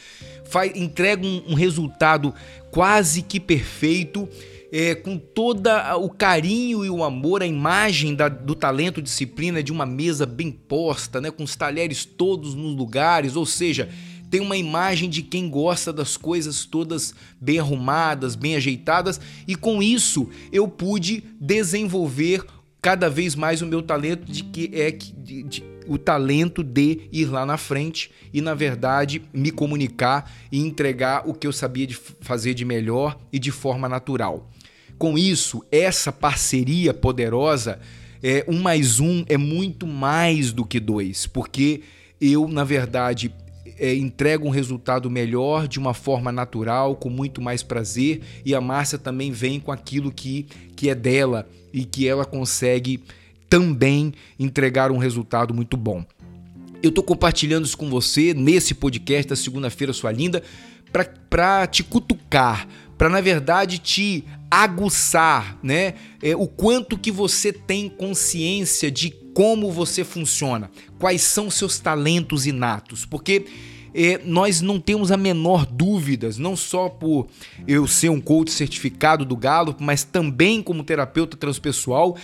faz, 0.46 0.72
entrega 0.76 1.24
um, 1.24 1.44
um 1.50 1.54
resultado 1.54 2.34
quase 2.78 3.24
que 3.24 3.40
perfeito, 3.40 4.30
é, 4.72 4.94
com 4.94 5.18
todo 5.18 5.68
o 6.00 6.10
carinho 6.12 6.86
e 6.86 6.90
o 6.92 7.04
amor, 7.04 7.42
a 7.42 7.48
imagem 7.48 8.14
da, 8.14 8.30
do 8.30 8.54
talento 8.54 9.02
disciplina 9.02 9.64
de 9.64 9.72
uma 9.72 9.84
mesa 9.84 10.28
bem 10.28 10.52
posta, 10.52 11.20
né, 11.20 11.32
com 11.32 11.42
os 11.44 11.56
talheres 11.56 12.06
todos 12.06 12.54
nos 12.54 12.76
lugares, 12.76 13.36
ou 13.36 13.48
seja, 13.48 13.90
tem 14.30 14.42
uma 14.42 14.56
imagem 14.56 15.10
de 15.10 15.24
quem 15.24 15.50
gosta 15.50 15.92
das 15.92 16.18
coisas 16.18 16.66
todas 16.66 17.16
bem 17.42 17.58
arrumadas, 17.58 18.36
bem 18.36 18.56
ajeitadas, 18.56 19.20
e 19.48 19.56
com 19.56 19.82
isso 19.82 20.30
eu 20.52 20.68
pude 20.68 21.24
desenvolver 21.42 22.46
cada 22.80 23.10
vez 23.10 23.34
mais 23.34 23.64
o 23.64 23.66
meu 23.66 23.82
talento 23.82 24.32
de 24.32 24.44
que 24.44 24.70
é 24.72 24.92
de, 24.92 25.42
de, 25.42 25.64
o 25.88 25.98
talento 25.98 26.64
de 26.64 27.08
ir 27.12 27.26
lá 27.26 27.46
na 27.46 27.58
frente 27.58 28.12
e 28.34 28.42
na 28.42 28.54
verdade 28.54 29.22
me 29.34 29.52
comunicar 29.52 30.32
e 30.52 30.60
entregar 30.60 31.28
o 31.28 31.34
que 31.34 31.48
eu 31.48 31.54
sabia 31.54 31.88
de 31.88 31.96
fazer 31.96 32.54
de 32.54 32.66
melhor 32.66 33.18
e 33.32 33.40
de 33.40 33.52
forma 33.52 33.88
natural. 33.88 34.50
Com 34.98 35.18
isso, 35.18 35.64
essa 35.72 36.12
parceria 36.12 36.94
poderosa, 36.94 37.80
é, 38.24 38.44
um 38.48 38.60
mais 38.60 39.00
um 39.00 39.24
é 39.28 39.38
muito 39.38 39.86
mais 39.86 40.52
do 40.52 40.66
que 40.66 40.80
dois, 40.80 41.28
porque 41.28 41.82
eu, 42.20 42.48
na 42.48 42.64
verdade, 42.64 43.32
é, 43.78 43.94
entrega 43.94 44.44
um 44.44 44.50
resultado 44.50 45.10
melhor 45.10 45.68
de 45.68 45.78
uma 45.78 45.94
forma 45.94 46.32
natural, 46.32 46.96
com 46.96 47.10
muito 47.10 47.42
mais 47.42 47.62
prazer, 47.62 48.22
e 48.44 48.56
a 48.56 48.62
Márcia 48.62 48.98
também 48.98 49.32
vem 49.32 49.60
com 49.60 49.72
aquilo 49.72 50.12
que, 50.12 50.48
que 50.76 50.90
é 50.90 50.96
dela 50.96 51.48
e 51.72 51.86
que 51.86 52.08
ela 52.08 52.26
consegue 52.26 53.04
também 53.50 54.14
entregar 54.40 54.92
um 54.92 54.98
resultado 54.98 55.54
muito 55.54 55.78
bom. 55.78 56.06
eu 56.84 56.92
tô 56.92 57.02
compartilhando 57.02 57.66
isso 57.66 57.78
com 57.78 57.90
você 57.90 58.34
nesse 58.34 58.76
podcast 58.76 59.28
da 59.28 59.36
segunda-feira, 59.36 59.92
sua 59.94 60.12
linda, 60.12 60.44
para 61.30 61.68
te 61.68 61.84
cutucar, 61.84 62.68
para 62.98 63.10
na 63.10 63.20
verdade 63.20 63.80
te 63.80 64.24
aguçar, 64.50 65.58
né? 65.62 65.96
É, 66.22 66.36
o 66.36 66.48
quanto 66.48 66.98
que 66.98 67.12
você 67.12 67.52
tem 67.52 67.90
consciência 67.90 68.90
de 68.90 69.10
como 69.34 69.72
você 69.72 70.04
funciona, 70.04 70.72
quais 70.98 71.22
são 71.22 71.50
seus 71.50 71.80
talentos 71.80 72.48
inatos, 72.48 73.06
porque 73.06 73.46
é, 73.94 74.20
nós 74.24 74.62
não 74.62 74.80
temos 74.80 75.12
a 75.12 75.18
menor 75.18 75.66
dúvidas, 75.66 76.38
não 76.38 76.56
só 76.56 76.90
por 76.90 77.28
eu 77.68 77.88
ser 77.88 78.10
um 78.10 78.22
coach 78.22 78.52
certificado 78.52 79.26
do 79.26 79.36
Gallup, 79.36 79.84
mas 79.84 80.04
também 80.04 80.62
como 80.62 80.84
terapeuta 80.84 81.38
transpessoal, 81.38 82.18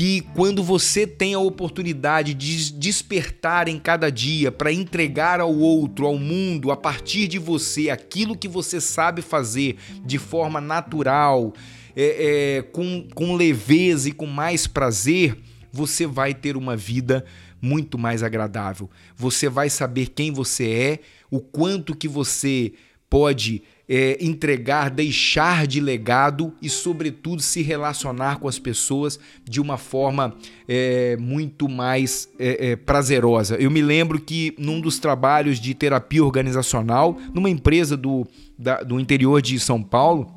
que 0.00 0.22
quando 0.34 0.62
você 0.62 1.06
tem 1.06 1.34
a 1.34 1.38
oportunidade 1.38 2.32
de 2.32 2.72
despertar 2.72 3.68
em 3.68 3.78
cada 3.78 4.10
dia 4.10 4.50
para 4.50 4.72
entregar 4.72 5.40
ao 5.40 5.54
outro, 5.54 6.06
ao 6.06 6.18
mundo, 6.18 6.70
a 6.70 6.76
partir 6.76 7.28
de 7.28 7.38
você, 7.38 7.90
aquilo 7.90 8.34
que 8.34 8.48
você 8.48 8.80
sabe 8.80 9.20
fazer 9.20 9.76
de 10.02 10.16
forma 10.16 10.58
natural, 10.58 11.52
é, 11.94 12.56
é, 12.56 12.62
com, 12.62 13.06
com 13.14 13.36
leveza 13.36 14.08
e 14.08 14.12
com 14.12 14.24
mais 14.24 14.66
prazer, 14.66 15.36
você 15.70 16.06
vai 16.06 16.32
ter 16.32 16.56
uma 16.56 16.74
vida 16.74 17.22
muito 17.60 17.98
mais 17.98 18.22
agradável. 18.22 18.88
Você 19.14 19.50
vai 19.50 19.68
saber 19.68 20.08
quem 20.08 20.32
você 20.32 20.70
é, 20.70 21.00
o 21.30 21.40
quanto 21.40 21.94
que 21.94 22.08
você 22.08 22.72
pode 23.10 23.62
é, 23.92 24.16
entregar, 24.24 24.88
deixar 24.88 25.66
de 25.66 25.80
legado 25.80 26.54
e, 26.62 26.70
sobretudo, 26.70 27.42
se 27.42 27.60
relacionar 27.60 28.38
com 28.38 28.46
as 28.46 28.56
pessoas 28.56 29.18
de 29.44 29.60
uma 29.60 29.76
forma 29.76 30.36
é, 30.68 31.16
muito 31.16 31.68
mais 31.68 32.28
é, 32.38 32.70
é, 32.70 32.76
prazerosa. 32.76 33.56
Eu 33.56 33.68
me 33.68 33.82
lembro 33.82 34.20
que 34.20 34.54
num 34.56 34.80
dos 34.80 35.00
trabalhos 35.00 35.58
de 35.58 35.74
terapia 35.74 36.24
organizacional, 36.24 37.18
numa 37.34 37.50
empresa 37.50 37.96
do, 37.96 38.24
da, 38.56 38.80
do 38.80 39.00
interior 39.00 39.42
de 39.42 39.58
São 39.58 39.82
Paulo, 39.82 40.32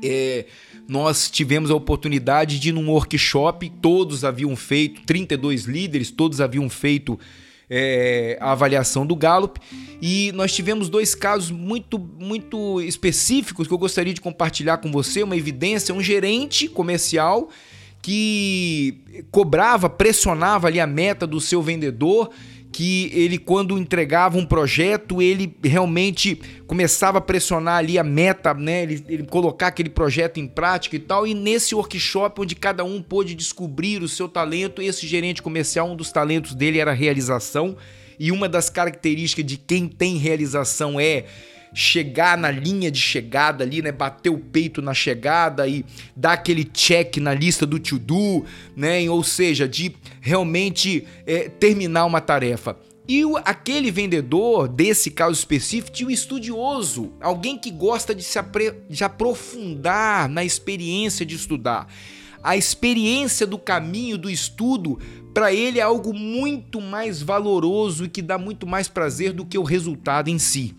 é, 0.00 0.46
nós 0.86 1.28
tivemos 1.28 1.72
a 1.72 1.74
oportunidade 1.74 2.60
de 2.60 2.70
num 2.70 2.90
workshop, 2.90 3.72
todos 3.82 4.24
haviam 4.24 4.54
feito, 4.54 5.02
32 5.02 5.64
líderes, 5.64 6.12
todos 6.12 6.40
haviam 6.40 6.70
feito 6.70 7.18
é, 7.68 8.36
a 8.40 8.52
avaliação 8.52 9.06
do 9.06 9.16
Gallup. 9.16 9.60
E 10.00 10.32
nós 10.32 10.52
tivemos 10.52 10.88
dois 10.88 11.14
casos 11.14 11.50
muito, 11.50 11.98
muito 11.98 12.80
específicos 12.80 13.66
que 13.66 13.74
eu 13.74 13.78
gostaria 13.78 14.14
de 14.14 14.20
compartilhar 14.20 14.78
com 14.78 14.90
você, 14.90 15.22
uma 15.22 15.36
evidência, 15.36 15.94
um 15.94 16.02
gerente 16.02 16.68
comercial 16.68 17.48
que 18.02 19.00
cobrava, 19.30 19.88
pressionava 19.88 20.66
ali 20.66 20.78
a 20.78 20.86
meta 20.86 21.26
do 21.26 21.40
seu 21.40 21.62
vendedor 21.62 22.30
que 22.74 23.08
ele, 23.14 23.38
quando 23.38 23.78
entregava 23.78 24.36
um 24.36 24.44
projeto, 24.44 25.22
ele 25.22 25.56
realmente 25.62 26.40
começava 26.66 27.18
a 27.18 27.20
pressionar 27.20 27.76
ali 27.76 28.00
a 28.00 28.02
meta, 28.02 28.52
né? 28.52 28.82
Ele, 28.82 29.04
ele, 29.08 29.22
colocar 29.22 29.68
aquele 29.68 29.88
projeto 29.88 30.40
em 30.40 30.48
prática 30.48 30.96
e 30.96 30.98
tal. 30.98 31.24
E 31.24 31.34
nesse 31.34 31.72
workshop, 31.72 32.40
onde 32.40 32.56
cada 32.56 32.82
um 32.82 33.00
pôde 33.00 33.36
descobrir 33.36 34.02
o 34.02 34.08
seu 34.08 34.28
talento, 34.28 34.82
esse 34.82 35.06
gerente 35.06 35.40
comercial, 35.40 35.88
um 35.88 35.94
dos 35.94 36.10
talentos 36.10 36.52
dele 36.52 36.80
era 36.80 36.92
realização. 36.92 37.76
E 38.18 38.32
uma 38.32 38.48
das 38.48 38.68
características 38.68 39.46
de 39.46 39.56
quem 39.56 39.86
tem 39.86 40.16
realização 40.16 40.98
é 40.98 41.26
chegar 41.74 42.38
na 42.38 42.50
linha 42.50 42.90
de 42.90 43.00
chegada 43.00 43.64
ali, 43.64 43.82
né? 43.82 43.90
Bater 43.90 44.30
o 44.30 44.38
peito 44.38 44.80
na 44.80 44.94
chegada 44.94 45.66
e 45.66 45.84
dar 46.14 46.34
aquele 46.34 46.64
check 46.64 47.16
na 47.16 47.34
lista 47.34 47.66
do 47.66 47.80
to-do, 47.80 48.44
né? 48.76 49.10
Ou 49.10 49.24
seja, 49.24 49.68
de 49.68 49.94
realmente 50.20 51.04
é, 51.26 51.48
terminar 51.48 52.04
uma 52.04 52.20
tarefa. 52.20 52.78
E 53.06 53.22
o, 53.24 53.36
aquele 53.36 53.90
vendedor, 53.90 54.66
desse 54.66 55.10
caso 55.10 55.32
específico, 55.32 55.94
tinha 55.94 56.08
um 56.08 56.12
estudioso, 56.12 57.12
alguém 57.20 57.58
que 57.58 57.70
gosta 57.70 58.14
de 58.14 58.22
se 58.22 58.38
apre, 58.38 58.72
de 58.88 59.04
aprofundar 59.04 60.26
na 60.28 60.42
experiência 60.42 61.26
de 61.26 61.34
estudar. 61.34 61.86
A 62.42 62.56
experiência 62.56 63.46
do 63.46 63.58
caminho 63.58 64.16
do 64.16 64.30
estudo, 64.30 64.98
para 65.34 65.52
ele 65.52 65.80
é 65.80 65.82
algo 65.82 66.14
muito 66.14 66.80
mais 66.80 67.20
valoroso 67.20 68.04
e 68.04 68.08
que 68.08 68.22
dá 68.22 68.38
muito 68.38 68.66
mais 68.66 68.88
prazer 68.88 69.32
do 69.32 69.44
que 69.44 69.58
o 69.58 69.62
resultado 69.62 70.28
em 70.28 70.38
si. 70.38 70.74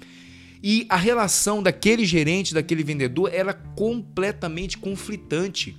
E 0.67 0.87
a 0.89 0.95
relação 0.95 1.61
daquele 1.61 2.03
gerente, 2.05 2.51
daquele 2.51 2.83
vendedor, 2.83 3.29
era 3.31 3.53
completamente 3.53 4.79
conflitante. 4.79 5.77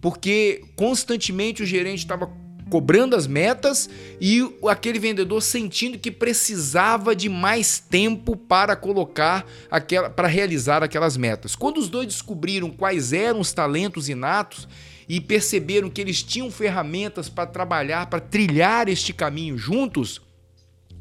Porque 0.00 0.64
constantemente 0.74 1.62
o 1.62 1.66
gerente 1.66 1.98
estava 1.98 2.32
cobrando 2.70 3.14
as 3.14 3.26
metas 3.26 3.90
e 4.18 4.40
aquele 4.66 4.98
vendedor 4.98 5.42
sentindo 5.42 5.98
que 5.98 6.10
precisava 6.10 7.14
de 7.14 7.28
mais 7.28 7.78
tempo 7.78 8.34
para 8.34 8.74
colocar 8.74 9.46
aquela 9.70 10.08
para 10.08 10.28
realizar 10.28 10.82
aquelas 10.82 11.14
metas. 11.18 11.54
Quando 11.54 11.76
os 11.76 11.90
dois 11.90 12.06
descobriram 12.06 12.70
quais 12.70 13.12
eram 13.12 13.40
os 13.40 13.52
talentos 13.52 14.08
inatos 14.08 14.66
e 15.06 15.20
perceberam 15.20 15.90
que 15.90 16.00
eles 16.00 16.22
tinham 16.22 16.50
ferramentas 16.50 17.28
para 17.28 17.44
trabalhar, 17.44 18.06
para 18.06 18.20
trilhar 18.20 18.88
este 18.88 19.12
caminho 19.12 19.58
juntos, 19.58 20.22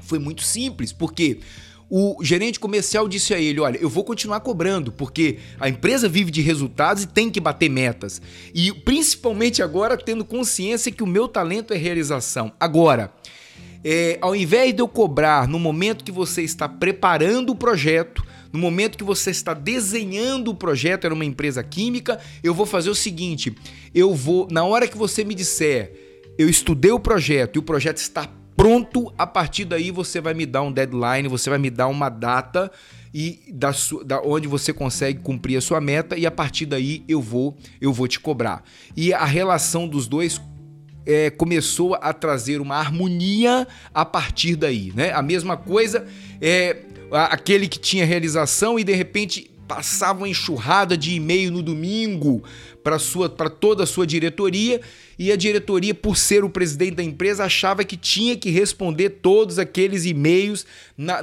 foi 0.02 0.20
muito 0.20 0.41
simples, 0.41 0.91
porque 0.91 1.39
o 1.93 2.23
gerente 2.23 2.58
comercial 2.58 3.06
disse 3.06 3.34
a 3.34 3.39
ele: 3.39 3.60
Olha, 3.60 3.77
eu 3.77 3.89
vou 3.89 4.06
continuar 4.06 4.39
cobrando, 4.39 4.93
porque 4.93 5.39
a 5.60 5.67
empresa 5.67 6.08
vive 6.08 6.32
de 6.32 6.41
resultados 6.41 7.04
e 7.04 7.08
tem 7.08 7.30
que 7.30 7.41
bater 7.41 7.69
metas. 7.69 8.21
E 8.56 8.71
principalmente 8.71 9.62
agora, 9.62 9.97
tendo 9.97 10.23
consciência 10.23 10.89
que 10.89 11.04
o 11.04 11.08
meu 11.08 11.27
talento 11.27 11.73
é 11.73 11.77
realização. 11.77 12.54
Agora, 12.58 13.12
é, 13.84 14.17
ao 14.21 14.34
invés 14.34 14.73
de 14.73 14.82
eu 14.82 14.88
cobrar 14.88 15.49
no 15.49 15.60
momento 15.60 16.06
que 16.06 16.13
você 16.13 16.41
está 16.43 16.69
preparando 16.69 17.49
o 17.49 17.56
projeto, 17.56 18.23
no 18.54 18.60
momento 18.60 18.97
que 18.97 19.04
você 19.04 19.30
está 19.32 19.54
desenhando 19.54 20.49
o 20.49 20.56
projeto, 20.56 21.04
era 21.04 21.13
uma 21.13 21.25
empresa 21.25 21.62
química, 21.62 22.21
eu 22.41 22.54
vou 22.54 22.65
fazer 22.65 22.89
o 22.89 22.95
seguinte: 22.95 23.54
eu 23.93 24.15
vou, 24.15 24.47
na 24.49 24.63
hora 24.63 24.88
que 24.88 24.97
você 24.97 25.25
me 25.25 25.36
disser, 25.36 25.91
eu 26.38 26.47
estudei 26.47 26.91
o 26.91 26.99
projeto 26.99 27.58
e 27.58 27.60
o 27.60 27.63
projeto 27.63 27.97
está 27.97 28.30
pronto, 28.62 29.12
a 29.17 29.26
partir 29.26 29.65
daí 29.65 29.89
você 29.89 30.21
vai 30.21 30.36
me 30.36 30.45
dar 30.45 30.62
um 30.62 30.71
deadline, 30.71 31.28
você 31.28 31.50
vai 31.50 31.58
me 31.58 31.71
dar 31.71 31.88
uma 31.88 32.10
data 32.10 32.71
e 33.12 33.52
da, 33.52 33.71
da 34.06 34.21
onde 34.21 34.47
você 34.47 34.71
consegue 34.71 35.19
cumprir 35.19 35.58
a 35.58 35.62
sua 35.62 35.82
meta 35.82 36.15
e 36.15 36.28
a 36.28 36.32
partir 36.32 36.67
daí 36.67 37.04
eu 37.08 37.19
vou 37.19 37.58
eu 37.82 37.91
vou 37.91 38.08
te 38.08 38.19
cobrar. 38.19 38.63
E 38.95 39.12
a 39.15 39.26
relação 39.26 39.88
dos 39.88 40.08
dois 40.08 40.39
é, 41.08 41.32
começou 41.32 41.95
a 41.95 42.13
trazer 42.13 42.62
uma 42.62 42.76
harmonia 42.76 43.67
a 43.91 44.06
partir 44.06 44.56
daí, 44.56 44.93
né? 44.95 45.12
A 45.12 45.24
mesma 45.24 45.58
coisa 45.58 46.06
é 46.39 46.84
aquele 47.12 47.67
que 47.67 47.80
tinha 47.80 48.06
realização 48.06 48.78
e 48.78 48.84
de 48.84 48.93
repente 48.93 49.50
passava 49.73 50.19
uma 50.19 50.27
enxurrada 50.27 50.97
de 50.97 51.15
e-mail 51.15 51.49
no 51.49 51.63
domingo 51.63 52.43
para 52.84 52.99
sua 52.99 53.29
para 53.29 53.49
toda 53.49 53.84
a 53.84 53.88
sua 53.88 54.05
diretoria 54.05 54.81
e 55.17 55.31
a 55.31 55.38
diretoria 55.38 55.95
por 55.95 56.17
ser 56.17 56.43
o 56.43 56.49
presidente 56.49 56.95
da 56.95 57.03
empresa 57.03 57.45
achava 57.45 57.86
que 57.86 57.95
tinha 57.95 58.36
que 58.36 58.49
responder 58.49 59.21
todos 59.21 59.57
aqueles 59.57 60.03
e-mails 60.03 60.65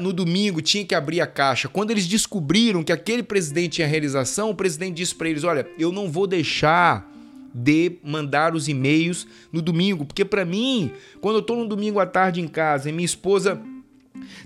no 0.01 0.15
domingo 0.15 0.63
tinha 0.63 0.83
que 0.83 0.95
abrir 0.95 1.21
a 1.21 1.27
caixa. 1.27 1.69
Quando 1.69 1.91
eles 1.91 2.07
descobriram 2.07 2.83
que 2.83 2.91
aquele 2.91 3.23
presidente 3.23 3.73
tinha 3.73 3.87
realização 3.87 4.49
o 4.49 4.55
presidente 4.55 4.97
disse 4.97 5.15
para 5.15 5.29
eles 5.29 5.45
olha 5.45 5.69
eu 5.79 5.93
não 5.93 6.11
vou 6.11 6.27
deixar 6.27 7.07
de 7.53 7.99
mandar 8.03 8.55
os 8.55 8.67
e-mails 8.67 9.27
no 9.53 9.61
domingo 9.61 10.07
porque 10.07 10.25
para 10.25 10.47
mim 10.47 10.91
quando 11.21 11.37
eu 11.37 11.41
estou 11.41 11.59
no 11.59 11.69
domingo 11.69 12.01
à 12.01 12.07
tarde 12.07 12.41
em 12.41 12.49
casa 12.49 12.89
e 12.89 12.93
minha 12.93 13.05
esposa 13.05 13.61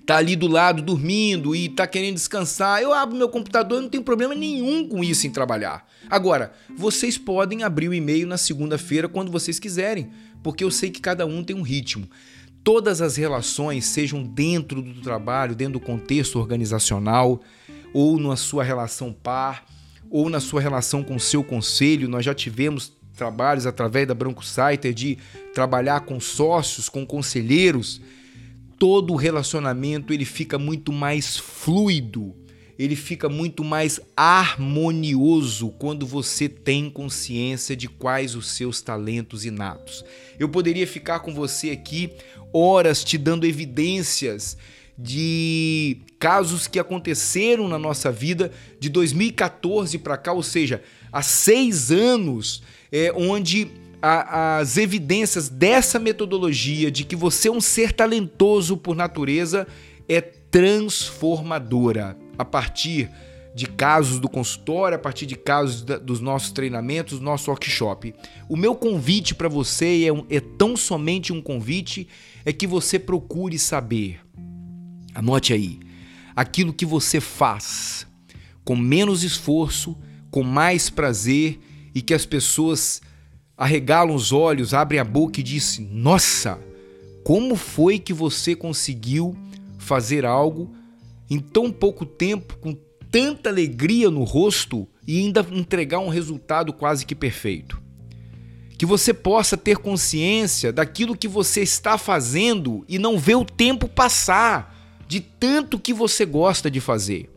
tá 0.06 0.16
ali 0.16 0.36
do 0.36 0.46
lado 0.46 0.82
dormindo 0.82 1.54
e 1.54 1.68
tá 1.68 1.86
querendo 1.86 2.14
descansar, 2.14 2.82
eu 2.82 2.92
abro 2.92 3.16
meu 3.16 3.28
computador 3.28 3.80
não 3.80 3.88
tenho 3.88 4.02
problema 4.02 4.34
nenhum 4.34 4.88
com 4.88 5.02
isso 5.02 5.26
em 5.26 5.30
trabalhar. 5.30 5.86
Agora, 6.10 6.52
vocês 6.76 7.16
podem 7.16 7.62
abrir 7.62 7.88
o 7.88 7.94
e-mail 7.94 8.26
na 8.26 8.36
segunda-feira 8.36 9.08
quando 9.08 9.30
vocês 9.30 9.58
quiserem, 9.58 10.10
porque 10.42 10.64
eu 10.64 10.70
sei 10.70 10.90
que 10.90 11.00
cada 11.00 11.24
um 11.24 11.42
tem 11.42 11.56
um 11.56 11.62
ritmo. 11.62 12.08
Todas 12.64 13.00
as 13.00 13.16
relações, 13.16 13.86
sejam 13.86 14.22
dentro 14.22 14.82
do 14.82 15.00
trabalho, 15.00 15.54
dentro 15.54 15.74
do 15.74 15.80
contexto 15.80 16.38
organizacional, 16.38 17.40
ou 17.92 18.18
na 18.18 18.36
sua 18.36 18.62
relação 18.62 19.12
par, 19.12 19.64
ou 20.10 20.28
na 20.28 20.40
sua 20.40 20.60
relação 20.60 21.02
com 21.02 21.16
o 21.16 21.20
seu 21.20 21.42
conselho, 21.42 22.08
nós 22.08 22.24
já 22.24 22.34
tivemos 22.34 22.92
trabalhos 23.16 23.66
através 23.66 24.06
da 24.06 24.14
Branco 24.14 24.44
Saiter 24.44 24.92
de 24.92 25.18
trabalhar 25.54 26.00
com 26.00 26.20
sócios, 26.20 26.88
com 26.88 27.06
conselheiros 27.06 28.00
todo 28.82 29.12
o 29.12 29.16
relacionamento 29.16 30.12
ele 30.12 30.24
fica 30.24 30.58
muito 30.58 30.92
mais 30.92 31.36
fluido, 31.36 32.34
ele 32.76 32.96
fica 32.96 33.28
muito 33.28 33.62
mais 33.62 34.00
harmonioso 34.16 35.70
quando 35.78 36.04
você 36.04 36.48
tem 36.48 36.90
consciência 36.90 37.76
de 37.76 37.88
quais 37.88 38.34
os 38.34 38.50
seus 38.50 38.82
talentos 38.82 39.44
inatos. 39.44 40.04
Eu 40.36 40.48
poderia 40.48 40.84
ficar 40.84 41.20
com 41.20 41.32
você 41.32 41.70
aqui 41.70 42.10
horas 42.52 43.04
te 43.04 43.16
dando 43.16 43.46
evidências 43.46 44.56
de 44.98 45.98
casos 46.18 46.66
que 46.66 46.80
aconteceram 46.80 47.68
na 47.68 47.78
nossa 47.78 48.10
vida 48.10 48.50
de 48.80 48.88
2014 48.88 49.96
para 49.98 50.16
cá, 50.16 50.32
ou 50.32 50.42
seja, 50.42 50.82
há 51.12 51.22
seis 51.22 51.92
anos, 51.92 52.64
é, 52.90 53.12
onde 53.14 53.70
a, 54.02 54.58
as 54.58 54.76
evidências 54.76 55.48
dessa 55.48 55.98
metodologia 55.98 56.90
de 56.90 57.04
que 57.04 57.14
você 57.14 57.48
é 57.48 57.52
um 57.52 57.60
ser 57.60 57.92
talentoso 57.92 58.76
por 58.76 58.96
natureza 58.96 59.66
é 60.08 60.20
transformadora 60.20 62.18
a 62.36 62.44
partir 62.44 63.08
de 63.54 63.66
casos 63.66 64.18
do 64.18 64.28
consultório, 64.28 64.96
a 64.96 64.98
partir 64.98 65.26
de 65.26 65.36
casos 65.36 65.82
da, 65.82 65.98
dos 65.98 66.20
nossos 66.20 66.50
treinamentos, 66.50 67.20
nosso 67.20 67.50
workshop. 67.50 68.14
O 68.48 68.56
meu 68.56 68.74
convite 68.74 69.34
para 69.34 69.48
você 69.48 70.04
é, 70.04 70.12
um, 70.12 70.24
é 70.28 70.40
tão 70.40 70.76
somente 70.76 71.32
um 71.32 71.40
convite, 71.40 72.08
é 72.44 72.52
que 72.52 72.66
você 72.66 72.98
procure 72.98 73.58
saber. 73.58 74.20
Anote 75.14 75.52
aí, 75.52 75.78
aquilo 76.34 76.72
que 76.72 76.86
você 76.86 77.20
faz 77.20 78.06
com 78.64 78.76
menos 78.76 79.22
esforço, 79.22 79.96
com 80.30 80.42
mais 80.42 80.88
prazer 80.88 81.58
e 81.94 82.00
que 82.00 82.14
as 82.14 82.24
pessoas 82.24 83.02
arregalam 83.62 84.12
os 84.12 84.32
olhos, 84.32 84.74
abrem 84.74 84.98
a 84.98 85.04
boca 85.04 85.38
e 85.38 85.42
dizem: 85.42 85.88
Nossa, 85.92 86.58
como 87.22 87.54
foi 87.54 87.96
que 87.96 88.12
você 88.12 88.56
conseguiu 88.56 89.36
fazer 89.78 90.26
algo 90.26 90.74
em 91.30 91.38
tão 91.38 91.70
pouco 91.70 92.04
tempo, 92.04 92.58
com 92.58 92.76
tanta 93.08 93.50
alegria 93.50 94.10
no 94.10 94.24
rosto 94.24 94.88
e 95.06 95.20
ainda 95.20 95.46
entregar 95.52 96.00
um 96.00 96.08
resultado 96.08 96.72
quase 96.72 97.06
que 97.06 97.14
perfeito? 97.14 97.80
Que 98.76 98.84
você 98.84 99.14
possa 99.14 99.56
ter 99.56 99.76
consciência 99.76 100.72
daquilo 100.72 101.16
que 101.16 101.28
você 101.28 101.60
está 101.60 101.96
fazendo 101.96 102.84
e 102.88 102.98
não 102.98 103.16
ver 103.16 103.36
o 103.36 103.44
tempo 103.44 103.86
passar 103.86 104.76
de 105.06 105.20
tanto 105.20 105.78
que 105.78 105.94
você 105.94 106.24
gosta 106.24 106.68
de 106.68 106.80
fazer. 106.80 107.30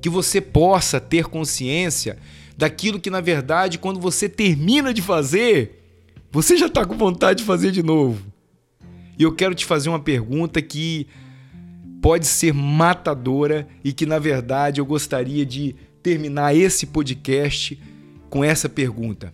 Que 0.00 0.08
você 0.08 0.40
possa 0.40 0.98
ter 0.98 1.26
consciência 1.26 2.16
daquilo 2.56 3.00
que, 3.00 3.10
na 3.10 3.20
verdade, 3.20 3.78
quando 3.78 4.00
você 4.00 4.28
termina 4.28 4.94
de 4.94 5.02
fazer, 5.02 5.82
você 6.30 6.56
já 6.56 6.66
está 6.66 6.84
com 6.84 6.96
vontade 6.96 7.40
de 7.40 7.44
fazer 7.44 7.70
de 7.70 7.82
novo. 7.82 8.24
E 9.18 9.22
eu 9.22 9.32
quero 9.32 9.54
te 9.54 9.64
fazer 9.64 9.88
uma 9.88 10.00
pergunta 10.00 10.60
que 10.60 11.06
pode 12.00 12.26
ser 12.26 12.52
matadora 12.52 13.66
e 13.82 13.92
que, 13.92 14.06
na 14.06 14.18
verdade, 14.18 14.80
eu 14.80 14.86
gostaria 14.86 15.44
de 15.46 15.74
terminar 16.02 16.54
esse 16.54 16.86
podcast 16.86 17.80
com 18.28 18.44
essa 18.44 18.68
pergunta. 18.68 19.32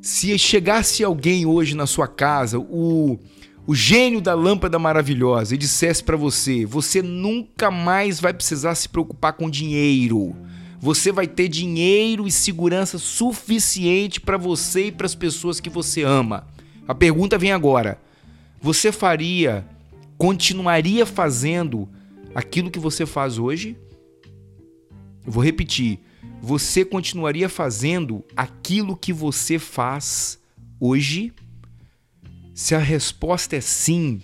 Se 0.00 0.36
chegasse 0.38 1.04
alguém 1.04 1.46
hoje 1.46 1.76
na 1.76 1.86
sua 1.86 2.08
casa, 2.08 2.58
o, 2.58 3.18
o 3.66 3.74
gênio 3.74 4.20
da 4.20 4.34
lâmpada 4.34 4.78
maravilhosa, 4.78 5.54
e 5.54 5.58
dissesse 5.58 6.02
para 6.02 6.16
você: 6.16 6.66
você 6.66 7.00
nunca 7.00 7.70
mais 7.70 8.20
vai 8.20 8.34
precisar 8.34 8.74
se 8.74 8.88
preocupar 8.88 9.34
com 9.34 9.48
dinheiro 9.48 10.36
você 10.82 11.12
vai 11.12 11.28
ter 11.28 11.46
dinheiro 11.46 12.26
e 12.26 12.32
segurança 12.32 12.98
suficiente 12.98 14.20
para 14.20 14.36
você 14.36 14.86
e 14.86 14.92
para 14.92 15.06
as 15.06 15.14
pessoas 15.14 15.60
que 15.60 15.70
você 15.70 16.02
ama. 16.02 16.48
A 16.88 16.92
pergunta 16.92 17.38
vem 17.38 17.52
agora: 17.52 18.00
você 18.60 18.90
faria, 18.90 19.64
continuaria 20.18 21.06
fazendo 21.06 21.88
aquilo 22.34 22.68
que 22.68 22.80
você 22.80 23.06
faz 23.06 23.38
hoje? 23.38 23.76
Eu 25.24 25.30
vou 25.30 25.44
repetir. 25.44 26.00
Você 26.40 26.84
continuaria 26.84 27.48
fazendo 27.48 28.24
aquilo 28.36 28.96
que 28.96 29.12
você 29.12 29.60
faz 29.60 30.36
hoje? 30.80 31.32
Se 32.52 32.74
a 32.74 32.80
resposta 32.80 33.54
é 33.54 33.60
sim, 33.60 34.20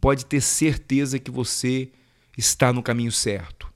pode 0.00 0.26
ter 0.26 0.40
certeza 0.40 1.20
que 1.20 1.30
você 1.30 1.88
está 2.36 2.72
no 2.72 2.82
caminho 2.82 3.12
certo. 3.12 3.69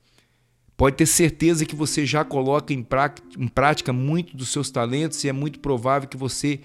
Pode 0.77 0.97
ter 0.97 1.07
certeza 1.07 1.65
que 1.65 1.77
você 1.77 2.05
já 2.05 2.25
coloca 2.25 2.73
em, 2.73 2.83
prática 2.83 3.93
muito 3.93 4.37
dos 4.37 4.49
seus 4.49 4.71
talentos 4.71 5.23
e 5.23 5.29
é 5.29 5.33
muito 5.33 5.61
provável 5.61 6.09
que 6.09 6.17
você 6.17 6.61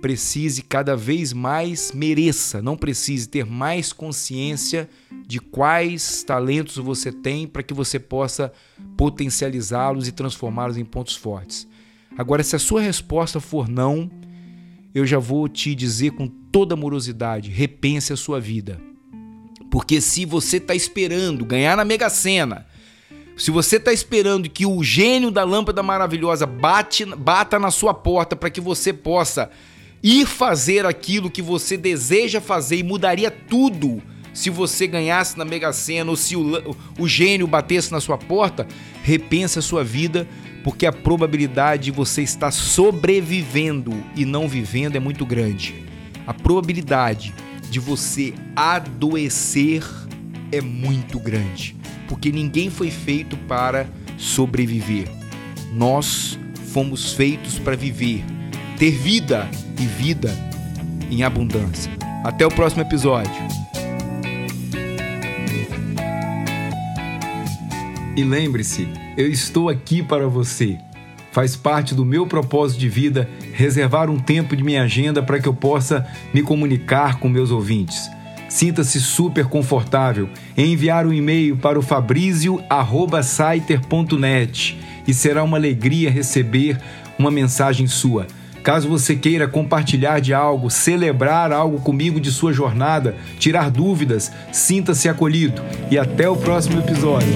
precise 0.00 0.62
cada 0.62 0.96
vez 0.96 1.32
mais, 1.32 1.92
mereça, 1.92 2.60
não 2.60 2.76
precise 2.76 3.28
ter 3.28 3.46
mais 3.46 3.92
consciência 3.92 4.90
de 5.28 5.38
quais 5.38 6.24
talentos 6.24 6.76
você 6.76 7.12
tem 7.12 7.46
para 7.46 7.62
que 7.62 7.72
você 7.72 8.00
possa 8.00 8.52
potencializá-los 8.96 10.08
e 10.08 10.12
transformá-los 10.12 10.76
em 10.76 10.84
pontos 10.84 11.14
fortes. 11.14 11.68
Agora, 12.18 12.42
se 12.42 12.56
a 12.56 12.58
sua 12.58 12.80
resposta 12.80 13.38
for 13.38 13.68
não, 13.68 14.10
eu 14.92 15.06
já 15.06 15.20
vou 15.20 15.48
te 15.48 15.72
dizer 15.72 16.10
com 16.10 16.26
toda 16.26 16.74
amorosidade: 16.74 17.48
repense 17.48 18.12
a 18.12 18.16
sua 18.16 18.40
vida. 18.40 18.80
Porque 19.70 20.00
se 20.00 20.26
você 20.26 20.56
está 20.56 20.74
esperando 20.74 21.44
ganhar 21.44 21.76
na 21.76 21.84
Mega 21.84 22.10
Sena, 22.10 22.66
se 23.36 23.50
você 23.50 23.76
está 23.76 23.92
esperando 23.92 24.48
que 24.48 24.66
o 24.66 24.82
gênio 24.84 25.30
da 25.30 25.42
lâmpada 25.42 25.82
maravilhosa 25.82 26.46
bate, 26.46 27.04
bata 27.04 27.58
na 27.58 27.70
sua 27.70 27.94
porta 27.94 28.36
para 28.36 28.50
que 28.50 28.60
você 28.60 28.92
possa 28.92 29.50
ir 30.02 30.26
fazer 30.26 30.84
aquilo 30.84 31.30
que 31.30 31.40
você 31.40 31.76
deseja 31.76 32.40
fazer 32.40 32.76
e 32.76 32.82
mudaria 32.82 33.30
tudo 33.30 34.02
se 34.34 34.50
você 34.50 34.86
ganhasse 34.86 35.38
na 35.38 35.44
Mega 35.44 35.72
Sena 35.72 36.10
ou 36.10 36.16
se 36.16 36.36
o, 36.36 36.76
o 36.98 37.08
gênio 37.08 37.46
batesse 37.46 37.92
na 37.92 38.00
sua 38.00 38.18
porta, 38.18 38.66
repense 39.02 39.58
a 39.58 39.62
sua 39.62 39.84
vida, 39.84 40.26
porque 40.64 40.86
a 40.86 40.92
probabilidade 40.92 41.84
de 41.84 41.90
você 41.90 42.22
estar 42.22 42.50
sobrevivendo 42.50 43.92
e 44.16 44.24
não 44.24 44.48
vivendo 44.48 44.96
é 44.96 45.00
muito 45.00 45.26
grande. 45.26 45.84
A 46.26 46.32
probabilidade 46.32 47.34
de 47.70 47.78
você 47.78 48.32
adoecer 48.56 49.84
é 50.50 50.60
muito 50.60 51.18
grande 51.18 51.81
porque 52.12 52.30
ninguém 52.30 52.68
foi 52.68 52.90
feito 52.90 53.38
para 53.48 53.86
sobreviver. 54.18 55.08
Nós 55.72 56.38
fomos 56.70 57.14
feitos 57.14 57.58
para 57.58 57.74
viver, 57.74 58.22
ter 58.76 58.90
vida 58.90 59.48
e 59.80 59.86
vida 59.86 60.30
em 61.10 61.22
abundância. 61.22 61.90
Até 62.22 62.46
o 62.46 62.50
próximo 62.50 62.82
episódio. 62.82 63.32
E 68.14 68.22
lembre-se, 68.22 68.86
eu 69.16 69.30
estou 69.30 69.70
aqui 69.70 70.02
para 70.02 70.28
você. 70.28 70.76
Faz 71.30 71.56
parte 71.56 71.94
do 71.94 72.04
meu 72.04 72.26
propósito 72.26 72.78
de 72.78 72.90
vida 72.90 73.26
reservar 73.54 74.10
um 74.10 74.18
tempo 74.18 74.54
de 74.54 74.62
minha 74.62 74.82
agenda 74.82 75.22
para 75.22 75.40
que 75.40 75.48
eu 75.48 75.54
possa 75.54 76.06
me 76.34 76.42
comunicar 76.42 77.18
com 77.18 77.26
meus 77.26 77.50
ouvintes. 77.50 78.10
Sinta-se 78.52 79.00
super 79.00 79.46
confortável 79.46 80.28
em 80.54 80.74
enviar 80.74 81.06
um 81.06 81.12
e-mail 81.12 81.56
para 81.56 81.78
o 81.78 81.82
fabrizio@saiter.net 81.82 84.78
e 85.08 85.14
será 85.14 85.42
uma 85.42 85.56
alegria 85.56 86.10
receber 86.10 86.78
uma 87.18 87.30
mensagem 87.30 87.86
sua. 87.86 88.26
Caso 88.62 88.90
você 88.90 89.16
queira 89.16 89.48
compartilhar 89.48 90.20
de 90.20 90.34
algo, 90.34 90.68
celebrar 90.68 91.50
algo 91.50 91.80
comigo 91.80 92.20
de 92.20 92.30
sua 92.30 92.52
jornada, 92.52 93.16
tirar 93.38 93.70
dúvidas, 93.70 94.30
sinta-se 94.52 95.08
acolhido 95.08 95.62
e 95.90 95.98
até 95.98 96.28
o 96.28 96.36
próximo 96.36 96.78
episódio. 96.78 97.32